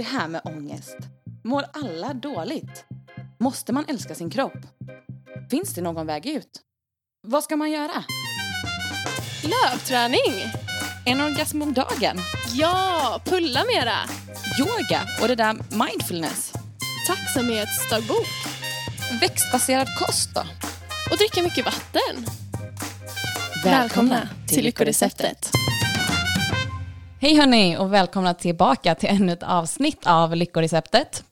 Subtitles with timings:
[0.00, 0.96] Det här med ångest.
[1.44, 2.84] Mår alla dåligt?
[3.38, 4.66] Måste man älska sin kropp?
[5.50, 6.60] Finns det någon väg ut?
[7.26, 8.04] Vad ska man göra?
[9.42, 10.34] Lövträning!
[11.06, 12.18] En orgasm om dagen?
[12.54, 13.96] Ja, pulla mera!
[14.60, 15.52] Yoga och det där
[15.86, 16.52] mindfulness?
[17.06, 18.28] Tacksamhetsdagbok.
[19.20, 20.40] Växtbaserad kost då?
[21.10, 22.26] Och dricka mycket vatten.
[24.48, 25.50] till Lyckoreceptet.
[27.22, 31.24] Hej hörni och välkomna tillbaka till ännu ett avsnitt av Lyckoreceptet.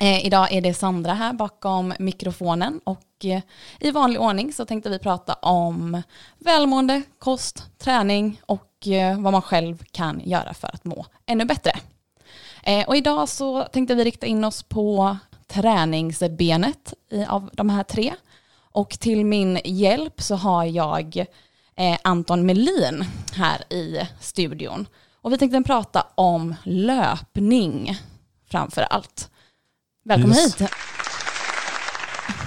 [0.00, 3.40] Eh, idag är det Sandra här bakom mikrofonen och eh,
[3.80, 6.02] i vanlig ordning så tänkte vi prata om
[6.38, 11.72] välmående, kost, träning och eh, vad man själv kan göra för att må ännu bättre.
[12.62, 17.82] Eh, och idag så tänkte vi rikta in oss på träningsbenet i, av de här
[17.82, 18.14] tre.
[18.58, 21.26] Och till min hjälp så har jag
[21.74, 24.86] eh, Anton Melin här i studion.
[25.26, 27.98] Och vi tänkte prata om löpning
[28.50, 29.30] framför allt.
[30.04, 30.60] Välkommen Yes.
[30.60, 30.70] hit.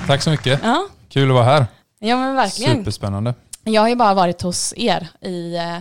[0.08, 0.60] Tack så mycket.
[0.64, 1.66] Ja, Kul att vara här.
[2.00, 2.78] ja men verkligen.
[2.78, 3.34] Superspännande.
[3.64, 5.78] Jag har ju bara varit hos er i eh,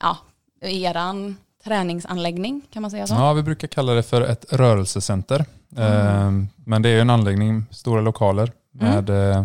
[0.00, 0.16] ja,
[0.60, 3.14] eran träningsanläggning, kan man säga så?
[3.14, 5.44] Ja, vi brukar kalla det för ett rörelsecenter.
[5.76, 6.30] Eh,
[6.64, 9.44] Men det är ju en anläggning, stora lokaler med eh,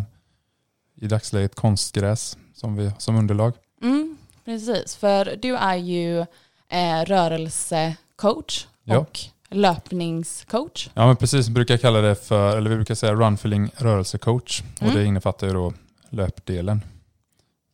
[1.02, 3.54] i dagsläget konstgräs som, vi, som underlag.
[3.82, 6.26] Mm, precis, för du är ju
[6.70, 8.98] eh, rörelsecoach Ja.
[8.98, 10.90] och löpningscoach.
[10.94, 11.50] Ja, men precis.
[11.50, 14.62] Brukar kalla det för, eller vi brukar säga runfilling rörelsecoach.
[14.80, 14.92] Mm.
[14.94, 15.74] Och det innefattar ju då
[16.10, 16.82] löpdelen.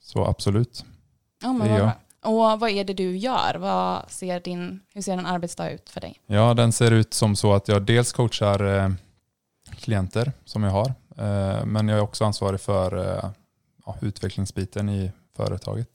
[0.02, 0.86] Så absolut.
[1.42, 1.92] Ja, men Det är jag.
[2.24, 3.56] Och vad är det du gör?
[3.56, 6.20] Vad ser din, hur ser en arbetsdag ut för dig?
[6.28, 8.90] Ja, den ser ut som så att jag dels coachar eh,
[9.80, 10.88] klienter som jag har.
[11.18, 13.30] Eh, men jag är också ansvarig för eh,
[13.86, 15.90] ja, utvecklingsbiten i företaget.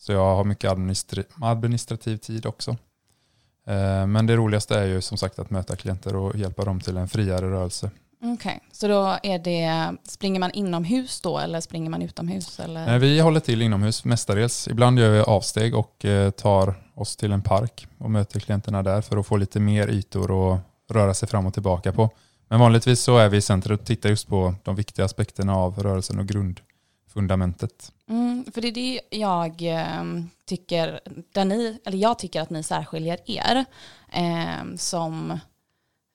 [0.00, 2.70] Så jag har mycket administra- administrativ tid också.
[3.66, 6.96] Eh, men det roligaste är ju som sagt att möta klienter och hjälpa dem till
[6.96, 7.90] en friare rörelse.
[8.22, 12.60] Okej, så då är det, springer man inomhus då eller springer man utomhus?
[12.60, 12.94] Eller?
[12.94, 14.68] Eh, vi håller till inomhus mestadels.
[14.68, 19.00] Ibland gör vi avsteg och eh, tar oss till en park och möter klienterna där
[19.00, 22.10] för att få lite mer ytor att röra sig fram och tillbaka på.
[22.48, 25.82] Men vanligtvis så är vi i centret och tittar just på de viktiga aspekterna av
[25.82, 26.26] rörelsen och
[27.12, 27.92] fundamentet.
[28.08, 30.04] Mm, för det är det jag eh,
[30.44, 31.00] tycker,
[31.32, 33.64] där ni, eller jag tycker att ni särskiljer er
[34.12, 35.30] eh, som,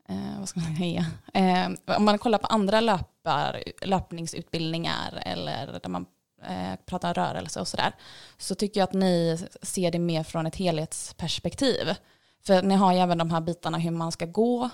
[0.09, 5.89] eh, vad ska man säga, eh, om man kollar på andra löpar, löpningsutbildningar eller där
[5.89, 6.05] man
[6.43, 7.93] eh, pratar rörelse och sådär,
[8.37, 11.95] så tycker jag att ni ser det mer från ett helhetsperspektiv.
[12.45, 14.69] För ni har ju även de här bitarna hur man ska gå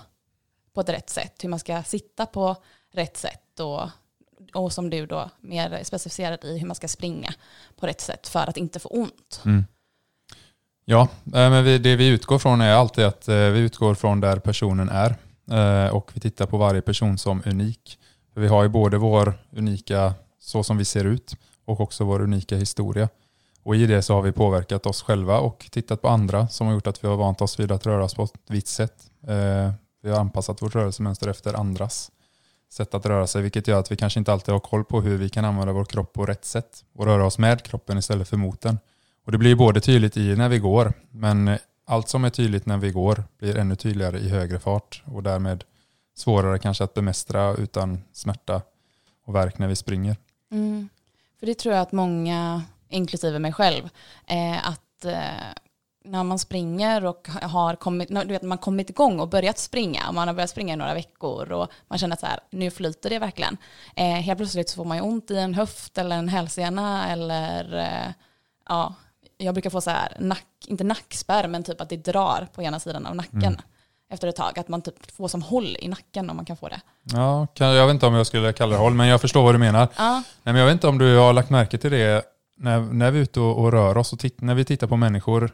[0.74, 2.56] på ett rätt sätt, hur man ska sitta på
[2.92, 3.88] rätt sätt och
[4.54, 7.34] och som du då mer specificerat i hur man ska springa
[7.76, 9.40] på rätt sätt för att inte få ont.
[9.44, 9.64] Mm.
[10.84, 14.20] Ja, eh, men vi, det vi utgår från är alltid att eh, vi utgår från
[14.20, 15.16] där personen är
[15.50, 17.98] eh, och vi tittar på varje person som unik.
[18.34, 22.56] Vi har ju både vår unika, så som vi ser ut, och också vår unika
[22.56, 23.08] historia.
[23.62, 26.74] Och i det så har vi påverkat oss själva och tittat på andra som har
[26.74, 29.10] gjort att vi har vant oss vid att röra oss på ett visst sätt.
[30.02, 32.10] Vi har anpassat vårt rörelsemönster efter andras
[32.72, 35.16] sätt att röra sig, vilket gör att vi kanske inte alltid har koll på hur
[35.16, 38.36] vi kan använda vår kropp på rätt sätt och röra oss med kroppen istället för
[38.36, 38.78] mot den.
[39.24, 42.78] Och det blir både tydligt i när vi går, men allt som är tydligt när
[42.78, 45.64] vi går blir ännu tydligare i högre fart och därmed
[46.16, 48.62] svårare kanske att bemästra utan smärta
[49.26, 50.16] och värk när vi springer.
[50.50, 50.88] Mm.
[51.40, 53.88] För det tror jag att många, inklusive mig själv,
[54.26, 55.61] eh, att eh,
[56.04, 60.14] när man springer och har kommit, du vet, man kommit igång och börjat springa, och
[60.14, 63.10] man har börjat springa i några veckor och man känner att så här, nu flyter
[63.10, 63.56] det verkligen.
[63.96, 67.78] Eh, helt plötsligt så får man ju ont i en höft eller en hälsena eller
[67.78, 68.12] eh,
[68.68, 68.94] ja,
[69.38, 72.80] jag brukar få så här, nack, inte nackspärr, men typ att det drar på ena
[72.80, 73.60] sidan av nacken Mm.
[74.10, 74.58] efter ett tag.
[74.58, 76.80] Att man typ får som håll i nacken om man kan få det.
[77.02, 79.58] Ja, jag vet inte om jag skulle kalla det håll, men jag förstår vad du
[79.58, 79.88] menar.
[79.96, 80.12] Ja,
[80.42, 82.24] Nej, men jag vet inte om du har lagt märke till det
[82.56, 84.96] när, när vi är ute och, och rör oss och titt, när vi tittar på
[84.96, 85.52] människor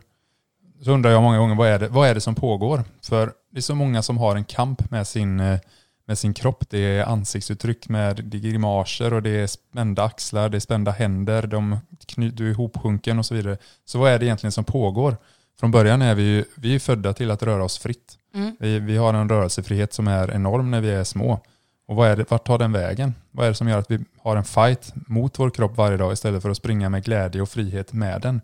[0.83, 2.85] så undrar jag många gånger vad är, det, vad är det som pågår?
[3.03, 5.59] För det är så många som har en kamp med sin, eh,
[6.07, 6.65] med sin kropp.
[6.71, 10.91] Det är ansiktsuttryck med det är grimaser och det är spända axlar, det är spända
[10.91, 11.79] händer, de,
[12.17, 13.59] du är ihopsjunken och så vidare.
[13.85, 15.17] Så vad är det egentligen som pågår?
[15.61, 18.19] Från början är vi ju vi är födda till att röra oss fritt.
[18.35, 18.57] mm.
[18.61, 21.41] Vi, vi har en rörelsefrihet som är enorm när vi är små.
[21.89, 23.15] Och vad är det, vart tar den vägen?
[23.31, 26.13] Vad är det som gör att vi har en fight mot vår kropp varje dag
[26.13, 28.41] istället för att springa med glädje och frihet med den?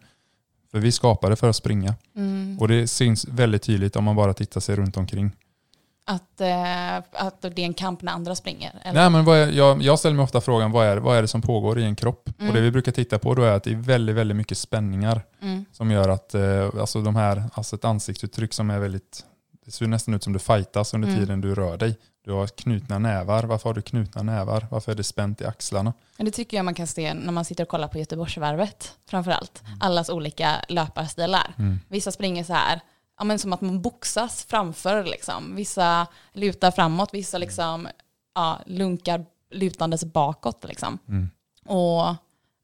[0.75, 1.95] För vi skapade för att springa.
[2.17, 2.59] Mm.
[2.61, 5.31] Och det syns väldigt tydligt om man bara tittar sig runt omkring.
[6.07, 8.81] Att, eh, att det är en kamp när andra springer?
[8.85, 9.11] Eller?
[9.11, 11.43] Nej, men är, jag, jag ställer mig ofta frågan, vad är, vad är det som
[11.43, 12.29] pågår i en kropp?
[12.39, 12.49] Mm.
[12.49, 15.23] Och det vi brukar titta på då är att det är väldigt, väldigt mycket spänningar
[15.43, 15.65] Mm.
[15.73, 19.25] som gör att eh, alltså de här, alltså ett ansiktsuttryck som är väldigt
[19.65, 21.21] det ser nästan ut som du fightas under Mm.
[21.21, 21.99] tiden du rör dig.
[22.25, 23.45] Du har knutna nävar.
[23.45, 24.67] Varför har du knutna nävar?
[24.71, 25.93] Varför är det spänt i axlarna?
[26.17, 29.63] Det tycker jag man kan se när man sitter och kollar på Göteborgsvarvet framförallt.
[29.81, 31.55] Allas olika löparstilar.
[31.59, 31.81] Mm.
[31.89, 32.81] Vissa springer så här,
[33.19, 35.05] ja, men som att man boxas framför.
[35.05, 35.57] Liksom.
[35.57, 37.89] Vissa lutar framåt, vissa liksom,
[38.35, 40.65] ja, lunkar lutandes bakåt.
[40.69, 40.99] Liksom.
[41.09, 41.31] Mm.
[41.67, 42.17] Och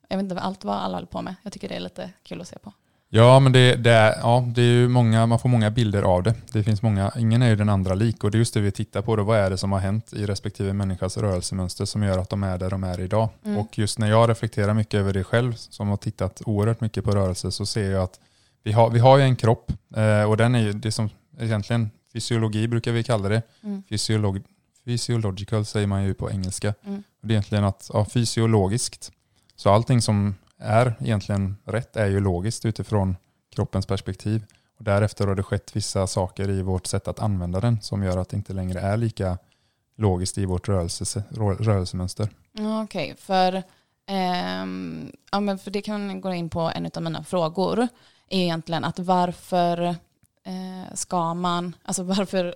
[0.09, 1.35] jag vet inte allt vad alla håller på med.
[1.43, 2.73] Jag tycker det är lite kul att se på.
[3.13, 6.23] Ja, men det, det, är, ja, det är ju många, man får många bilder av
[6.23, 6.35] det.
[6.53, 8.71] Det finns många, ingen är ju den andra lik och det är just det vi
[8.71, 9.17] tittar på.
[9.17, 12.43] Då, vad är det som har hänt i respektive människas rörelsemönster som gör att de
[12.43, 13.29] är där de är idag?
[13.45, 13.59] Mm.
[13.59, 17.11] Och just när jag reflekterar mycket över det själv, som har tittat oerhört mycket på
[17.11, 18.21] rörelse, så ser jag att
[18.63, 21.11] vi har, vi har ju en kropp eh, och den är ju det som
[21.41, 23.43] egentligen fysiologi brukar vi kalla det.
[23.63, 23.83] Mm.
[23.89, 24.43] Fysiolog,
[24.85, 26.75] physiological säger man ju på engelska.
[26.87, 27.03] Mm.
[27.23, 29.13] Det är egentligen att, ja, fysiologiskt.
[29.57, 33.17] Så allting som är egentligen rätt är ju logiskt utifrån
[33.55, 34.45] kroppens perspektiv.
[34.79, 38.19] Och därefter har det skett vissa saker i vårt sätt att använda den som gör
[38.19, 39.39] att det inte längre är lika
[39.97, 41.23] logiskt i vårt rörelse,
[41.61, 42.29] rörelsemönster.
[42.53, 43.55] Okej, Okej, för,
[44.07, 44.67] eh,
[45.33, 47.89] ja, men för det kan gå in på en av mina frågor.
[48.29, 49.83] Är egentligen att varför
[50.45, 52.55] eh, ska man, alltså varför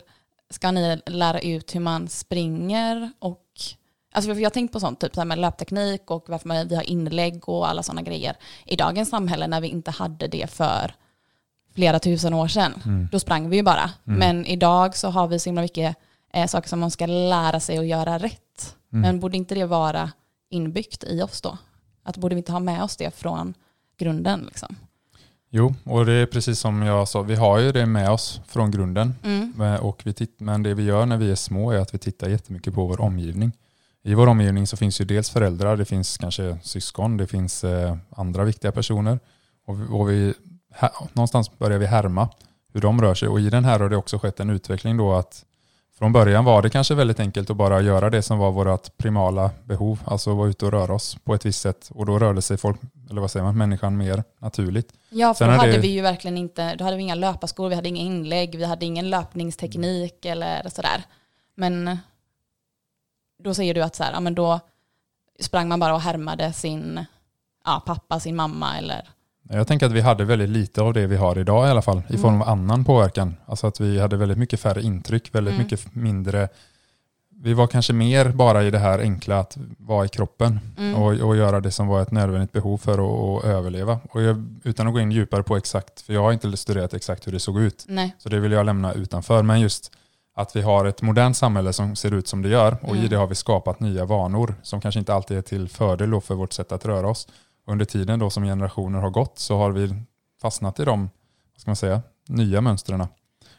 [0.50, 3.44] ska ni lära ut hur man springer och
[4.14, 6.74] Alltså jag har tänkt på sånt, typ så här med löpteknik och varför man, vi
[6.74, 10.94] har inlägg och alla sådana grejer i dagens samhälle när vi inte hade det för
[11.74, 12.72] flera tusen år sedan.
[12.84, 13.08] Mm.
[13.12, 13.90] Då sprang vi ju bara.
[14.06, 14.18] Mm.
[14.18, 15.96] Men idag så har vi så himla mycket
[16.32, 18.76] eh, saker som man ska lära sig att göra rätt.
[18.92, 19.02] Mm.
[19.02, 20.10] Men borde inte det vara
[20.50, 21.58] inbyggt i oss då?
[22.02, 23.54] Att borde vi inte ha med oss det från
[23.98, 24.40] grunden?
[24.46, 24.76] Liksom?
[25.50, 28.70] Jo, och det är precis som jag sa, vi har ju det med oss från
[28.70, 29.14] grunden.
[29.24, 29.52] Mm.
[29.56, 31.98] Men- Och vi titt- men det vi gör när vi är små är att vi
[31.98, 33.52] tittar jättemycket på vår omgivning.
[34.06, 37.96] I vår omgivning så finns ju dels föräldrar, det finns kanske syskon, det finns eh,
[38.10, 39.18] andra viktiga personer.
[39.66, 40.34] Och vi, och vi,
[40.74, 42.28] här, någonstans börjar vi härma
[42.72, 43.28] hur de rör sig.
[43.28, 45.44] Och i den här har det också skett en utveckling då att
[45.98, 49.50] från början var det kanske väldigt enkelt att bara göra det som var vårt primala
[49.64, 51.90] behov, alltså vara ute och röra oss på ett visst sätt.
[51.94, 52.80] Och då rörde sig folk,
[53.10, 54.92] eller vad säger man, människan mer naturligt.
[55.10, 57.68] Ja, för Sen då hade det- vi ju verkligen inte, då hade vi inga löparskor,
[57.68, 61.02] vi hade inga inlägg, vi hade ingen löpningsteknik eller sådär.
[61.56, 61.98] Men
[63.38, 64.60] då säger du att så här, ja, men då
[65.40, 67.04] sprang man bara och härmade sin
[67.64, 69.08] ja, pappa, sin mamma eller
[69.42, 71.98] Jag tänker att vi hade väldigt lite av det vi har idag i alla fall,
[72.08, 72.22] i Mm.
[72.22, 73.36] form av annan påverkan.
[73.46, 75.64] Alltså att vi hade väldigt mycket färre intryck, väldigt Mm.
[75.64, 76.48] mycket mindre.
[77.42, 80.94] Vi var kanske mer bara i det här enkla att vara i kroppen mm.
[80.94, 83.98] och, och göra det som var ett nödvändigt behov för att, att överleva.
[84.10, 87.26] Och jag, utan att gå in djupare på exakt, för jag har inte studerat exakt
[87.26, 88.14] hur det såg ut, Nej.
[88.18, 89.42] så det vill jag lämna utanför.
[89.42, 89.92] Men just
[90.34, 93.10] att vi har ett modernt samhälle som ser ut som det gör och i Mm.
[93.10, 96.52] det har vi skapat nya vanor som kanske inte alltid är till fördel för vårt
[96.52, 97.28] sätt att röra oss.
[97.66, 99.94] Under tiden då som generationer har gått så har vi
[100.42, 101.00] fastnat i de
[101.54, 103.06] vad ska man säga, nya mönstren.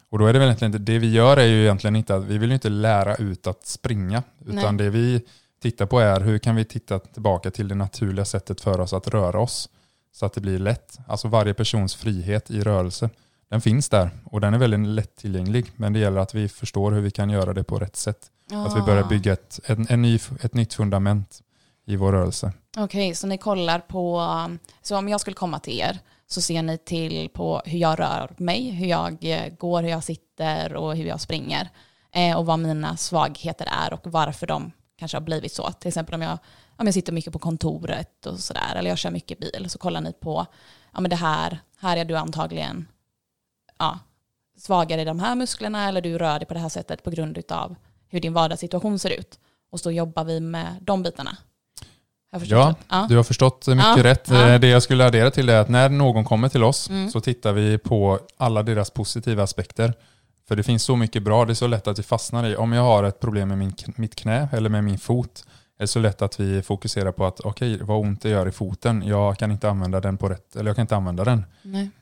[0.10, 2.24] Och då är det väl egentligen inte, det vi gör är ju egentligen inte att
[2.24, 5.26] vi vill inte lära ut att springa utan det vi
[5.62, 9.08] tittar på är hur kan vi titta tillbaka till det naturliga sättet för oss att
[9.08, 9.70] röra oss
[10.12, 10.98] så att det blir lätt.
[11.08, 13.10] Alltså varje persons frihet i rörelse
[13.50, 15.72] den finns där och den är väldigt lättillgänglig.
[15.76, 18.32] Men det gäller att vi förstår hur vi kan göra det på rätt sätt.
[18.52, 19.08] Att vi börjar Ah.
[19.08, 21.42] bygga ett, en, en ny, ett nytt fundament
[21.86, 22.54] i vår rörelse.
[22.78, 24.28] Okej, så ni kollar på,
[24.82, 28.34] så om jag skulle komma till er så ser ni till på hur jag rör
[28.38, 31.70] mig, hur jag eh, går, hur jag sitter och hur jag springer.
[32.12, 35.72] Eh, och vad mina svagheter är och varför de kanske har blivit så.
[35.72, 36.38] Till exempel om jag,
[36.78, 40.02] om jag sitter mycket på kontoret och sådär, eller jag kör mycket bil, så kollar
[40.02, 40.46] ni på,
[40.94, 42.88] ja men det här, här är du antagligen
[43.80, 44.00] ja,
[44.58, 47.40] svagare i de här musklerna, eller du rör dig på det här sättet på grund
[47.52, 47.76] av
[48.10, 49.40] hur din vardagssituation ser ut.
[49.72, 51.38] Och så jobbar vi med de bitarna.
[52.46, 53.06] Ja, ja.
[53.10, 54.28] Du har förstått mycket Ja, rätt.
[54.30, 54.48] ja.
[54.50, 57.10] Eh, Det jag skulle addera till är att när någon kommer till oss Mm.
[57.12, 59.94] så tittar vi på alla deras positiva aspekter.
[60.48, 62.74] För det finns så mycket bra, det är så lätt att vi fastnar i, om
[62.74, 65.46] jag har ett problem med min, mitt knä eller med min fot,
[65.78, 68.52] är det så lätt att vi fokuserar på att okej, vad ont det gör i
[68.52, 71.44] foten, jag kan inte använda den på rätt, eller jag kan inte använda den.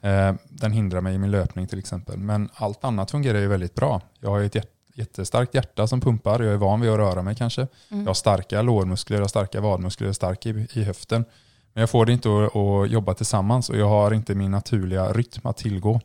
[0.02, 2.18] Eh, Den hindrar mig i min löpning till exempel.
[2.18, 4.02] Men allt annat fungerar ju väldigt bra.
[4.20, 6.40] Jag har ju ett jätte- jättestarkt hjärta som pumpar.
[6.44, 7.62] Jag är van vid att röra mig kanske.
[7.62, 8.04] Mm.
[8.04, 11.26] Jag har starka lårmuskler, jag har starka vadmuskler, jag är stark i, i höften.
[11.74, 15.14] Men jag får det inte att, att jobba tillsammans och jag har inte min naturliga
[15.14, 16.00] rytm att tillgå.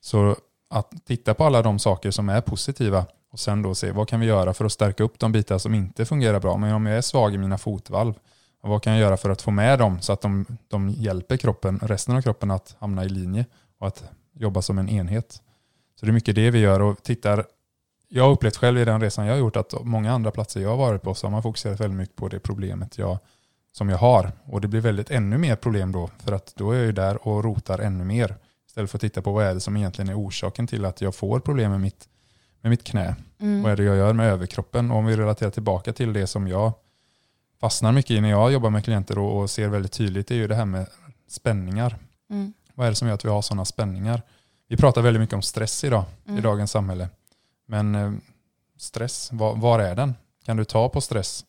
[0.00, 0.36] Så
[0.70, 4.20] att titta på alla de saker som är positiva och sen då se vad kan
[4.20, 6.56] vi göra för att stärka upp de bitar som inte fungerar bra.
[6.56, 8.14] Men om jag är svag i mina fotvalv,
[8.60, 11.78] vad kan jag göra för att få med dem så att de, de hjälper kroppen,
[11.82, 13.46] resten av kroppen att hamna i linje
[13.78, 15.42] och att jobba som en enhet.
[16.00, 17.46] Så det är mycket det vi gör och tittar.
[18.08, 20.68] Jag har upplevt själv i den resan jag har gjort att många andra platser jag
[20.68, 23.18] har varit på så har man fokuserat väldigt mycket på det problemet jag,
[23.72, 24.32] som jag har.
[24.44, 27.28] Och det blir väldigt ännu mer problem då för att då är jag ju där
[27.28, 28.36] och rotar ännu mer.
[28.66, 31.14] Istället för att titta på vad är det som egentligen är orsaken till att jag
[31.14, 32.08] får problem med mitt,
[32.62, 33.14] med mitt knä?
[33.40, 33.62] Mm.
[33.62, 34.90] Vad är det jag gör med överkroppen?
[34.90, 36.72] Och om vi relaterar tillbaka till det som jag
[37.60, 40.38] fastnar mycket i när jag jobbar med klienter och, och ser väldigt tydligt, det är
[40.38, 40.86] ju det här med
[41.28, 41.98] spänningar.
[42.30, 42.52] Mm.
[42.74, 44.22] Vad är det som gör att vi har sådana spänningar?
[44.68, 46.38] Vi pratar väldigt mycket om stress idag, Mm.
[46.38, 47.08] i dagens samhälle.
[47.66, 48.12] Men eh,
[48.78, 50.14] stress, var, var är den?
[50.44, 51.44] Kan du ta på stress?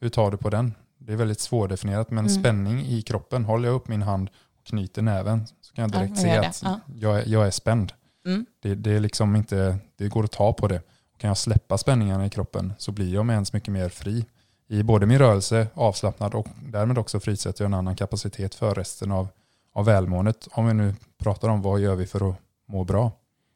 [0.00, 0.74] Hur tar du på den?
[0.98, 2.40] Det är väldigt svårdefinierat, men Mm.
[2.40, 5.98] spänning i kroppen, håller jag upp min hand och knyter näven så kan jag Ja,
[5.98, 6.80] direkt jag se att Ja.
[6.96, 7.92] jag, är, jag är spänd.
[8.26, 8.46] Mm.
[8.60, 10.82] Det, det, är liksom inte, det går att ta på det.
[11.18, 14.24] Kan jag släppa spänningarna i kroppen så blir jag med ens mycket mer fri
[14.68, 19.12] i både min rörelse, avslappnad och därmed också frisätter jag en annan kapacitet för resten
[19.12, 19.28] av,
[19.72, 20.48] av välmåendet.
[20.52, 23.12] Om vi nu pratar om vad gör vi för att må bra.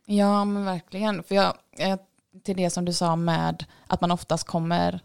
[0.07, 1.23] Ja, men verkligen.
[1.23, 1.55] För jag,
[2.43, 5.01] till det som du sa med att man oftast kommer,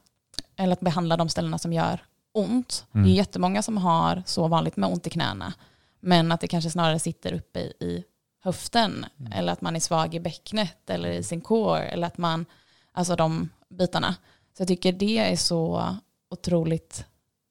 [0.56, 2.04] eller att behandla de ställena som gör
[2.34, 2.86] ont.
[2.94, 3.06] Mm.
[3.06, 5.54] Det är jättemånga som har så vanligt med ont i knäna.
[6.00, 8.04] Men att det kanske snarare sitter uppe i, i
[8.46, 9.06] höften.
[9.20, 9.32] Mm.
[9.32, 11.84] Eller att man är svag i bäcknet eller i sin core.
[11.84, 12.46] Eller att man,
[12.92, 14.16] alltså de bitarna.
[14.58, 15.96] Så jag tycker det är så
[16.30, 17.06] otroligt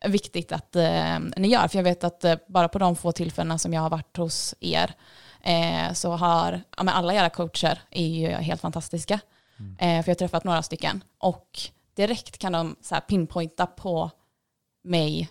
[0.07, 1.69] viktigt att eh, ni gör.
[1.69, 4.55] För jag vet att eh, bara på de få tillfällena som jag har varit hos
[4.61, 4.95] er
[5.43, 9.21] eh, så har ja, men alla era coacher är ju helt fantastiska.
[9.59, 9.73] Mm.
[9.73, 11.05] Eh, för jag har träffat några stycken.
[11.19, 11.61] Och
[11.95, 14.11] direkt kan de så här pinpointa på
[14.85, 15.29] mig.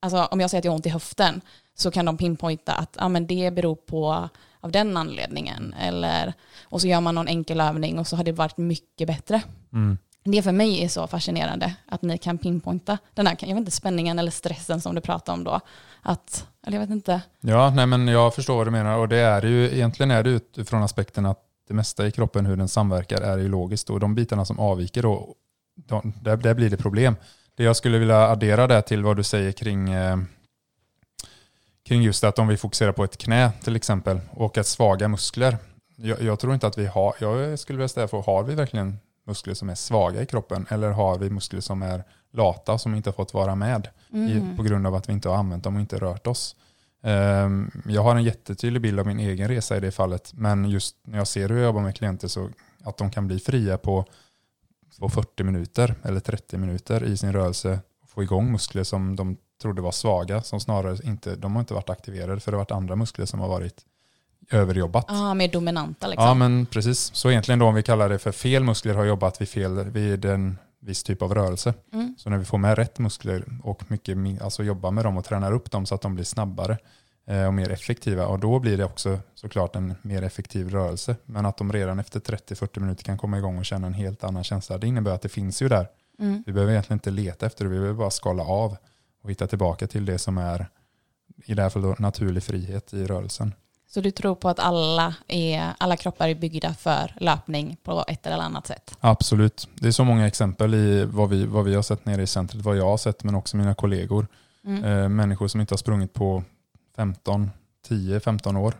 [0.00, 1.40] Alltså om jag säger att jag har ont i höften
[1.74, 4.28] så kan de pinpointa att ja, men det beror på
[4.62, 5.74] av den anledningen.
[5.80, 6.32] Eller,
[6.64, 9.42] och så gör man någon enkel övning och så har det varit mycket bättre.
[9.72, 9.98] Mm.
[10.24, 13.70] Det för mig är så fascinerande att ni kan pinpointa den här, jag vet inte,
[13.70, 15.60] spänningen eller stressen som du pratade om då.
[16.02, 17.20] Att, eller jag vet inte.
[17.40, 20.30] Ja, nej, men jag förstår vad du menar och det är ju, egentligen är det
[20.30, 21.38] utifrån aspekten att
[21.68, 25.02] det mesta i kroppen, hur den samverkar, är ju logiskt och de bitarna som avviker
[25.02, 25.34] då,
[25.74, 27.16] de, där, där blir det problem.
[27.56, 30.16] Det jag skulle vilja addera där till vad du säger kring, eh,
[31.84, 35.58] kring just att om vi fokuserar på ett knä till exempel och att svaga muskler.
[35.96, 38.98] Jag, jag tror inte att vi har, jag skulle vilja ställa frågan, har vi verkligen
[39.26, 43.10] muskler som är svaga i kroppen eller har vi muskler som är lata som inte
[43.10, 45.80] har fått vara med i, på grund av att vi inte har använt dem och
[45.80, 46.56] inte rört oss.
[47.02, 50.96] Ehm, jag har en jättetydlig bild av min egen resa i det fallet, men just
[51.04, 52.48] när jag ser hur jag jobbar med klienter så
[52.84, 54.04] att de kan bli fria på,
[55.00, 57.78] på 40 minuter eller 30 minuter i sin rörelse
[58.14, 61.90] få igång muskler som de trodde var svaga, som snarare inte, de har inte varit
[61.90, 63.84] aktiverade för det har varit andra muskler som har varit
[64.50, 65.04] överjobbat.
[65.08, 66.26] Ja, mer dominanta liksom.
[66.26, 67.14] Ja, men precis.
[67.14, 70.24] Så egentligen då om vi kallar det för fel muskler har jobbat vid fel, vid
[70.24, 71.74] en viss typ av rörelse.
[71.92, 72.14] Mm.
[72.18, 75.52] Så när vi får med rätt muskler och mycket, alltså jobbar med dem och tränar
[75.52, 76.78] upp dem så att de blir snabbare
[77.26, 81.16] eh, och mer effektiva, och då blir det också såklart en mer effektiv rörelse.
[81.24, 84.44] Men att de redan efter 30-40 minuter kan komma igång och känna en helt annan
[84.44, 85.88] känsla, det innebär att det finns ju där.
[86.18, 86.42] Mm.
[86.46, 88.76] Vi behöver egentligen inte leta efter det, vi behöver bara skala av
[89.22, 90.68] och hitta tillbaka till det som är
[91.44, 93.54] i det här fallet naturlig frihet i rörelsen.
[93.94, 98.26] Så du tror på att alla, är, alla kroppar är byggda för löpning på ett
[98.26, 98.96] eller annat sätt?
[99.00, 99.68] Absolut.
[99.74, 102.62] Det är så många exempel i vad vi, vad vi har sett nere i centret,
[102.62, 104.26] vad jag har sett men också mina kollegor.
[104.64, 104.84] Mm.
[104.84, 106.42] Eh, människor som inte har sprungit på
[106.96, 107.50] 15,
[107.88, 108.74] 10-15 år.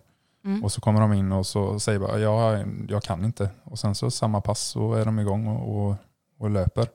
[0.45, 0.65] Mm.
[0.65, 3.51] Och så kommer de in och så säger bara jag, jag kan inte.
[3.65, 5.97] Och sen så samma pass så är de igång och, och,
[6.39, 6.89] och löper.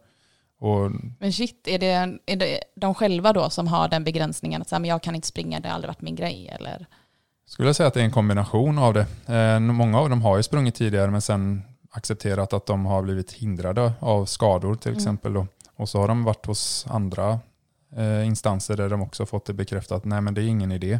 [0.59, 4.69] Och Men shit, är det, är det de själva då som har den begränsningen att
[4.69, 6.47] säga, men jag kan inte springa, det har aldrig varit min grej?
[6.47, 6.85] Eller?
[7.45, 9.05] skulle jag säga att det är en kombination av det.
[9.33, 11.61] Eh, många av dem har ju sprungit tidigare men sen
[11.91, 14.97] accepterat att de har blivit hindrade av skador till Mm.
[14.97, 15.33] exempel.
[15.33, 15.47] Då.
[15.75, 17.39] Och så har de varit hos andra
[17.95, 20.05] eh, instanser där de också fått det bekräftat.
[20.05, 20.99] Nej men det är ingen idé.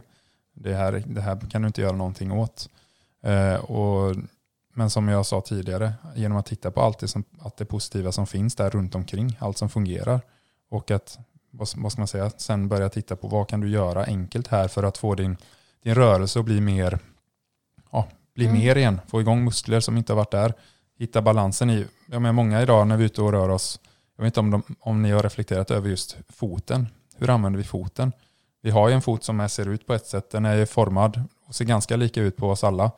[0.53, 2.69] Det här, det här kan du inte göra någonting åt.
[3.23, 4.15] Eh, och,
[4.77, 8.11] men som jag sa tidigare, genom att titta på allt det, som, allt det positiva
[8.11, 10.21] som finns där runt omkring, allt som fungerar.
[10.69, 11.19] Och att,
[11.51, 14.67] vad, vad ska man säga, sen börja titta på vad kan du göra enkelt här
[14.67, 15.37] för att få din,
[15.83, 16.99] din rörelse att bli mer,
[17.91, 18.57] ja, bli Mm.
[18.57, 19.01] mer igen.
[19.07, 20.53] Få igång muskler som inte har varit där.
[20.99, 23.79] Hitta balansen i, jag menar många idag när vi är ute och rör oss,
[24.17, 26.87] jag vet inte om, de, om ni har reflekterat över just foten.
[27.15, 28.11] Hur använder vi foten?
[28.61, 30.31] Vi har ju en fot som är, ser ut på ett sätt.
[30.31, 32.91] Den är ju formad och ser ganska lika ut på oss alla.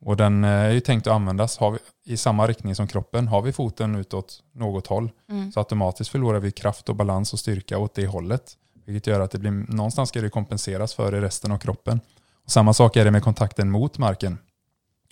[0.00, 3.28] Och den eh, är ju tänkt att användas vi, i samma riktning som kroppen.
[3.28, 5.52] Har vi foten utåt något håll Mm.
[5.52, 8.56] så automatiskt förlorar vi kraft och balans och styrka åt det hållet.
[8.84, 12.00] Vilket gör att det blir, någonstans ska det kompenseras för i resten av kroppen.
[12.44, 14.38] Och samma sak är det med kontakten mot marken.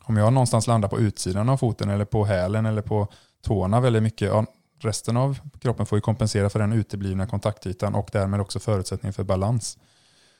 [0.02, 3.09] Om jag någonstans landar på utsidan av foten eller på hälen eller på
[3.43, 4.47] tårna väldigt mycket, ja,
[4.81, 9.25] resten av kroppen får ju kompensera för den uteblivna kontaktytan och därmed också förutsättning för
[9.25, 9.78] balans.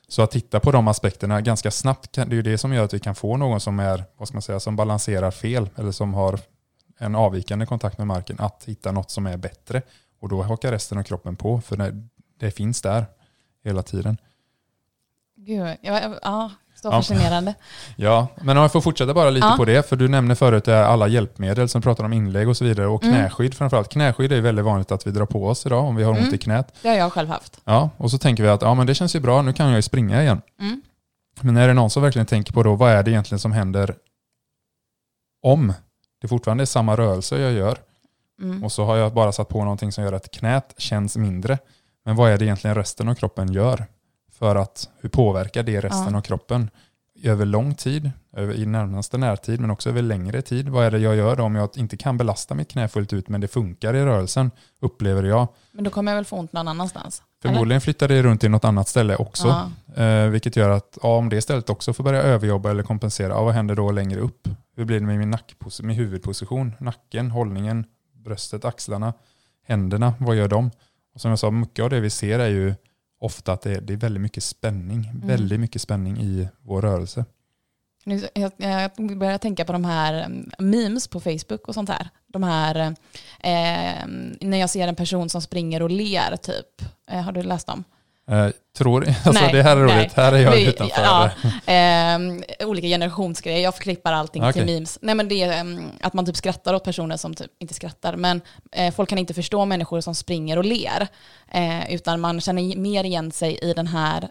[0.07, 2.93] Så att titta på de aspekterna ganska snabbt, det är ju det som gör att
[2.93, 6.13] vi kan få någon som är, vad ska man säga, som balanserar fel eller som
[6.13, 6.39] har
[6.97, 9.81] en avvikande kontakt med marken, att hitta något som är bättre.
[10.19, 12.03] Och då hakar resten av kroppen på, för det,
[12.37, 13.05] det finns där
[13.63, 14.17] hela tiden.
[15.35, 17.53] Gud, ja, ja, så fascinerande.
[17.95, 19.53] Ja, men om jag får fortsätta bara lite Ja.
[19.57, 22.65] på det, för du nämnde förut eh, alla hjälpmedel som pratar om inlägg och så
[22.65, 23.15] vidare och Mm.
[23.15, 23.89] knäskydd framförallt.
[23.89, 26.33] Knäskydd är väldigt vanligt att vi drar på oss idag om vi har ont Mm.
[26.35, 26.73] i knät.
[26.81, 27.59] Det har jag själv haft.
[27.65, 29.75] Ja, och så tänker vi att ja, men det känns ju bra, nu kan jag
[29.75, 30.41] ju springa igen.
[30.59, 30.81] Mm.
[31.41, 33.95] Men är det någon som verkligen tänker på då, vad är det egentligen som händer
[35.43, 35.73] om
[36.21, 37.77] det fortfarande är samma rörelse jag gör
[38.41, 38.63] Mm.
[38.63, 41.57] och så har jag bara satt på någonting som gör att knät känns mindre.
[42.05, 43.85] Men vad är det egentligen resten av kroppen gör?
[44.39, 46.17] För att hur påverkar det resten Ja.
[46.17, 46.69] av kroppen?
[47.23, 50.69] Över lång tid, över, i närmaste närtid, men också över längre tid.
[50.69, 53.27] Vad är det jag gör då om jag inte kan belasta mitt knä fullt ut,
[53.29, 55.47] men det funkar i rörelsen, upplever jag.
[55.71, 57.21] Men då kommer jag väl få ont någon annanstans?
[57.43, 57.53] eller?
[57.53, 59.69] Förmodligen flyttar det runt i något annat ställe också.
[59.95, 60.03] Ja.
[60.03, 63.43] Eh, vilket gör att ja, om det stället också får börja överjobba eller kompensera, ja,
[63.43, 64.47] vad händer då längre upp?
[64.75, 66.73] Hur blir det med min, nackpos- min huvudposition?
[66.79, 69.13] Nacken, hållningen, bröstet, axlarna,
[69.67, 70.71] händerna, vad gör de?
[71.15, 72.75] Och som jag sa, mycket av det vi ser är ju
[73.19, 75.11] ofta att det är, det är väldigt mycket spänning.
[75.13, 77.25] Väldigt mycket spänning i vår rörelse.
[78.33, 82.09] Jag, jag börjar tänka på de här mm, memes på Facebook och sånt här.
[82.27, 82.75] De här,
[83.39, 84.07] eh,
[84.41, 86.81] när jag ser en person som springer och ler typ.
[87.11, 87.83] Eh, har du läst dem?
[88.31, 91.01] Eh, tror, alltså Nej, det här är roligt, här är jag Vi- utanför.
[91.01, 91.31] ja.
[91.73, 92.19] Eh,
[92.67, 93.59] olika generationsgrejer.
[93.63, 94.53] Jag förklippar allting Okej.
[94.53, 94.99] till memes.
[95.01, 98.15] Nej, men det är mm, att man typ skrattar åt personer som typ inte skrattar.
[98.15, 98.41] Men
[98.71, 101.07] eh, folk kan inte förstå människor som springer och ler.
[101.51, 104.29] Eh, utan man känner mer igen sig i den här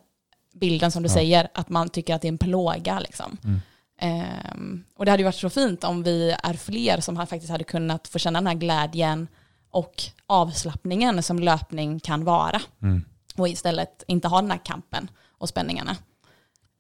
[0.55, 1.15] bilden som du Ja.
[1.15, 1.49] säger.
[1.55, 2.99] Att man tycker att det är en plåga.
[3.01, 3.37] Liksom.
[3.45, 3.61] Mm.
[4.01, 7.51] Ehm, och det hade ju varit så fint om vi är fler som har- faktiskt
[7.53, 9.29] hade kunnat få känna den här glädjen
[9.71, 9.95] och
[10.27, 12.61] avslappningen som löpning kan vara.
[12.83, 13.05] Mm.
[13.37, 15.97] Och istället inte ha den här kampen och spänningarna.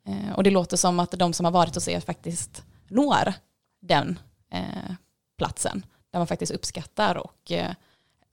[0.06, 3.32] Eh, och det låter som att de som har varit hos er faktiskt når
[3.80, 4.18] den
[4.50, 4.94] eh,
[5.38, 5.86] platsen.
[6.10, 7.72] Där man faktiskt uppskattar och eh,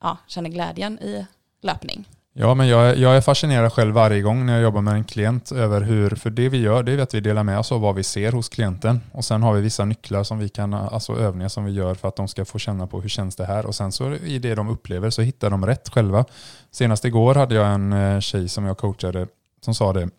[0.02, 1.26] ja, känner glädjen i
[1.62, 2.08] löpning.
[2.36, 5.04] Ja, men jag, är- jag är fascinerad själv varje gång när jag jobbar med en
[5.04, 7.82] klient över hur, för det vi gör det är att vi delar med oss av
[7.82, 11.16] vad vi ser hos klienten och sen har vi vissa nycklar som vi kan, alltså
[11.18, 13.66] övningar som vi gör för att de ska få känna på hur känns det här
[13.66, 16.26] och sen så i det de upplever så hittar de rätt själva.
[16.72, 19.28] Senast igår hade jag en eh, tjej som jag coachade
[19.62, 20.10] som sa det,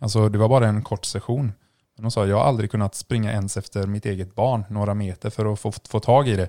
[0.00, 1.52] alltså det var bara en kort session.
[1.96, 5.30] Men hon sa jag har aldrig kunnat springa ens efter mitt eget barn några meter
[5.30, 6.48] för att få, få tag i det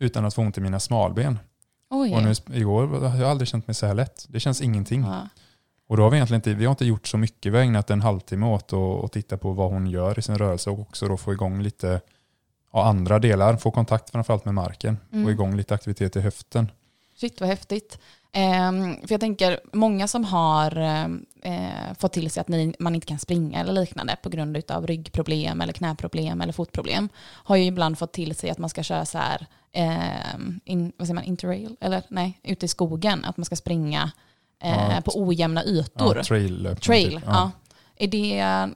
[0.00, 1.38] utan att få ont i mina smalben.
[1.90, 2.14] Oj.
[2.14, 4.26] Och nu, igår har jag aldrig känt mig så här lätt.
[4.28, 5.02] Det känns ingenting.
[5.02, 5.28] Ja.
[5.86, 7.52] Och då har vi egentligen inte, vi har inte gjort så mycket.
[7.52, 10.70] Vi har ägnat en halvtimme åt att titta på vad hon gör i sin rörelse
[10.70, 12.00] och också då få igång lite
[12.72, 13.56] ja, andra delar.
[13.56, 14.98] Få kontakt framförallt med marken.
[15.12, 15.24] Mm.
[15.24, 16.70] Få igång lite aktivitet i höften.
[17.16, 17.98] Shit vad häftigt.
[18.32, 22.94] Ehm, för jag tänker, många som har ehm, eh, fått till sig att ni, man
[22.94, 27.64] inte kan springa eller liknande på grund av ryggproblem eller knäproblem eller fotproblem har ju
[27.64, 31.24] ibland fått till sig att man ska köra så här, ehm, in, vad säger man,
[31.24, 34.10] interrail, eller nej, ute i skogen, att man ska springa
[34.62, 36.16] eh, Ja, på ojämna ytor.
[36.16, 36.76] Ja, trail.
[36.82, 37.22] Trail, typ.
[37.26, 37.50] ja.
[37.96, 38.68] Är det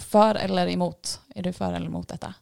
[0.00, 1.20] för eller emot?
[1.34, 2.34] Är du för eller emot detta?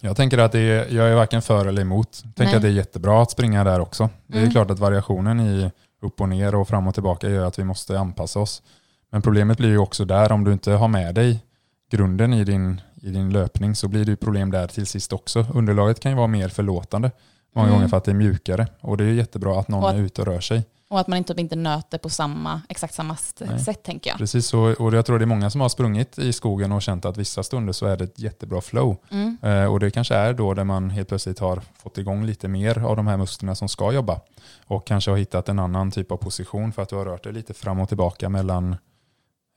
[0.00, 2.20] Jag tänker att det är, jag är varken för eller emot.
[2.24, 2.56] Jag tänker Nej.
[2.56, 4.10] att det är jättebra att springa där också.
[4.26, 4.50] Det är Mm.
[4.52, 5.70] klart att variationen i
[6.06, 8.62] upp och ner och fram och tillbaka gör att vi måste anpassa oss.
[9.10, 11.44] Men problemet blir ju också där om du inte har med dig
[11.90, 15.46] grunden i din, i din löpning så blir det ju problem där till sist också.
[15.54, 17.10] Underlaget kan ju vara mer förlåtande
[17.54, 17.76] många Mm.
[17.78, 20.20] gånger för att det är mjukare och det är jättebra att någon Och är ute
[20.20, 20.64] och rör sig.
[20.88, 23.58] Och att man inte, typ inte nöter på samma, exakt samma Nej.
[23.60, 24.18] sätt tänker jag.
[24.18, 27.04] Precis så, och jag tror det är många som har sprungit i skogen och känt
[27.04, 28.96] att vissa stunder så är det ett jättebra flow.
[29.10, 29.36] Mm.
[29.42, 32.78] Eh, och det kanske är då där man helt plötsligt har fått igång lite mer
[32.78, 34.20] av de här musklerna som ska jobba.
[34.66, 37.32] Och kanske har hittat en annan typ av position för att du har rört dig
[37.32, 38.76] lite fram och tillbaka mellan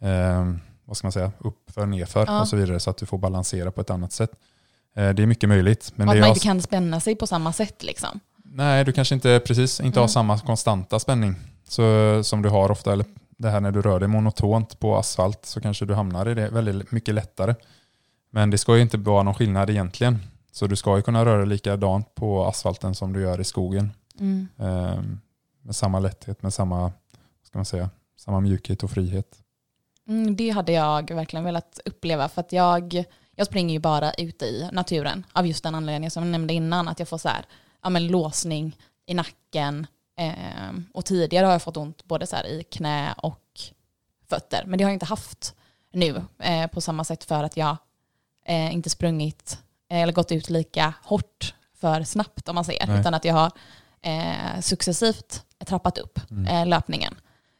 [0.02, 0.54] eh,
[0.86, 2.42] vad ska man säga, uppför, nerför Ja.
[2.42, 4.32] och så vidare så att du får balansera på ett annat sätt.
[4.96, 5.92] Eh, det är mycket möjligt.
[5.96, 8.20] Men och att man inte kan spänna sig på samma sätt liksom.
[8.52, 10.10] Nej, du kanske inte precis inte har Mm.
[10.10, 11.36] samma konstanta spänning
[11.68, 11.84] så,
[12.24, 12.94] som du har ofta.
[12.94, 13.06] Eller
[13.38, 16.50] det här när du rör dig monotont på asfalt så kanske du hamnar i det
[16.50, 17.56] väldigt mycket lättare.
[18.32, 20.20] Men det ska ju inte vara någon skillnad egentligen.
[20.52, 23.92] Så du ska ju kunna röra dig likadant på asfalten som du gör i skogen.
[24.20, 24.48] Mm.
[24.58, 25.00] Eh,
[25.62, 26.92] med samma lätthet, med samma,
[27.44, 29.38] ska man säga, samma mjukhet och frihet.
[30.08, 33.04] Mm, det hade jag verkligen velat uppleva för att jag,
[33.36, 36.88] jag springer ju bara ute i naturen av just den anledningen som jag nämnde innan
[36.88, 37.46] att jag får så här,
[37.84, 39.88] ja, men låsning i nacken
[40.18, 40.34] eh,
[40.94, 43.60] och tidigare har jag fått ont både så i knä och
[44.30, 45.56] fötter men det har jag inte haft
[45.92, 47.78] nu eh, på samma sätt för att jag
[48.46, 53.00] eh, inte sprungit eh, eller gått ut lika hårt för snabbt om man säger Nej.
[53.00, 53.52] utan att jag har
[54.02, 56.48] eh, successivt trappat upp Mm.
[56.48, 57.16] eh, löpningen.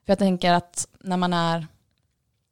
[0.06, 1.68] För jag tänker att när man är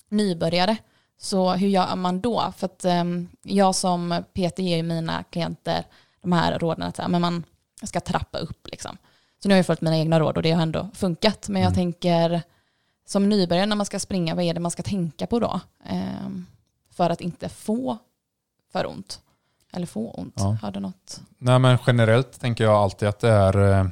[0.09, 0.77] nybörjare,
[1.17, 2.53] så hur gör man då?
[2.57, 5.85] För att ehm, jag som PT ger ju mina klienter
[6.21, 7.43] de här råden att men man
[7.83, 8.67] ska trappa upp.
[8.71, 8.97] Liksom.
[9.43, 11.49] Så nu har jag följt mina egna råd och det har ändå funkat.
[11.49, 11.75] Men jag Mm.
[11.75, 12.41] tänker
[13.05, 15.59] som nybörjare när man ska springa, vad är det man ska tänka på då?
[15.85, 16.45] Ehm,
[16.91, 17.97] för att inte få
[18.71, 19.21] för ont.
[19.73, 20.33] Eller få ont.
[20.37, 20.57] Ja.
[20.61, 21.21] Har du något?
[21.37, 23.85] Nej men generellt tänker jag alltid att det är eh,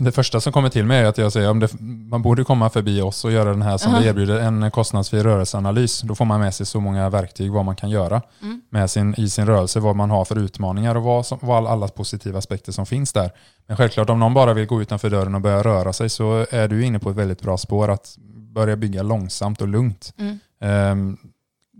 [0.00, 2.70] det första som kommer till mig är att jag säger om det, man borde komma
[2.70, 4.00] förbi oss och göra den här som Aha.
[4.00, 6.00] vi erbjuder, en kostnadsfri rörelseanalys.
[6.00, 8.60] Då får man med sig så många verktyg vad man kan göra Mm.
[8.70, 11.88] med sin, i sin rörelse, vad man har för utmaningar och vad, som, vad alla
[11.88, 13.30] positiva aspekter som finns där.
[13.66, 16.68] Men självklart om någon bara vill gå utanför dörren och börja röra sig så är
[16.68, 18.16] du inne på ett väldigt bra spår att
[18.54, 20.14] börja bygga långsamt och lugnt.
[20.18, 20.38] Mm.
[20.60, 21.16] Ehm,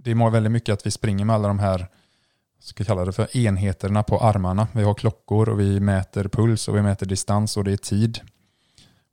[0.04, 1.86] det är väldigt mycket att vi springer med alla de här
[2.60, 4.68] ska kalla det för enheterna på armarna.
[4.72, 8.20] Vi har klockor och vi mäter puls och vi mäter distans och det är tid.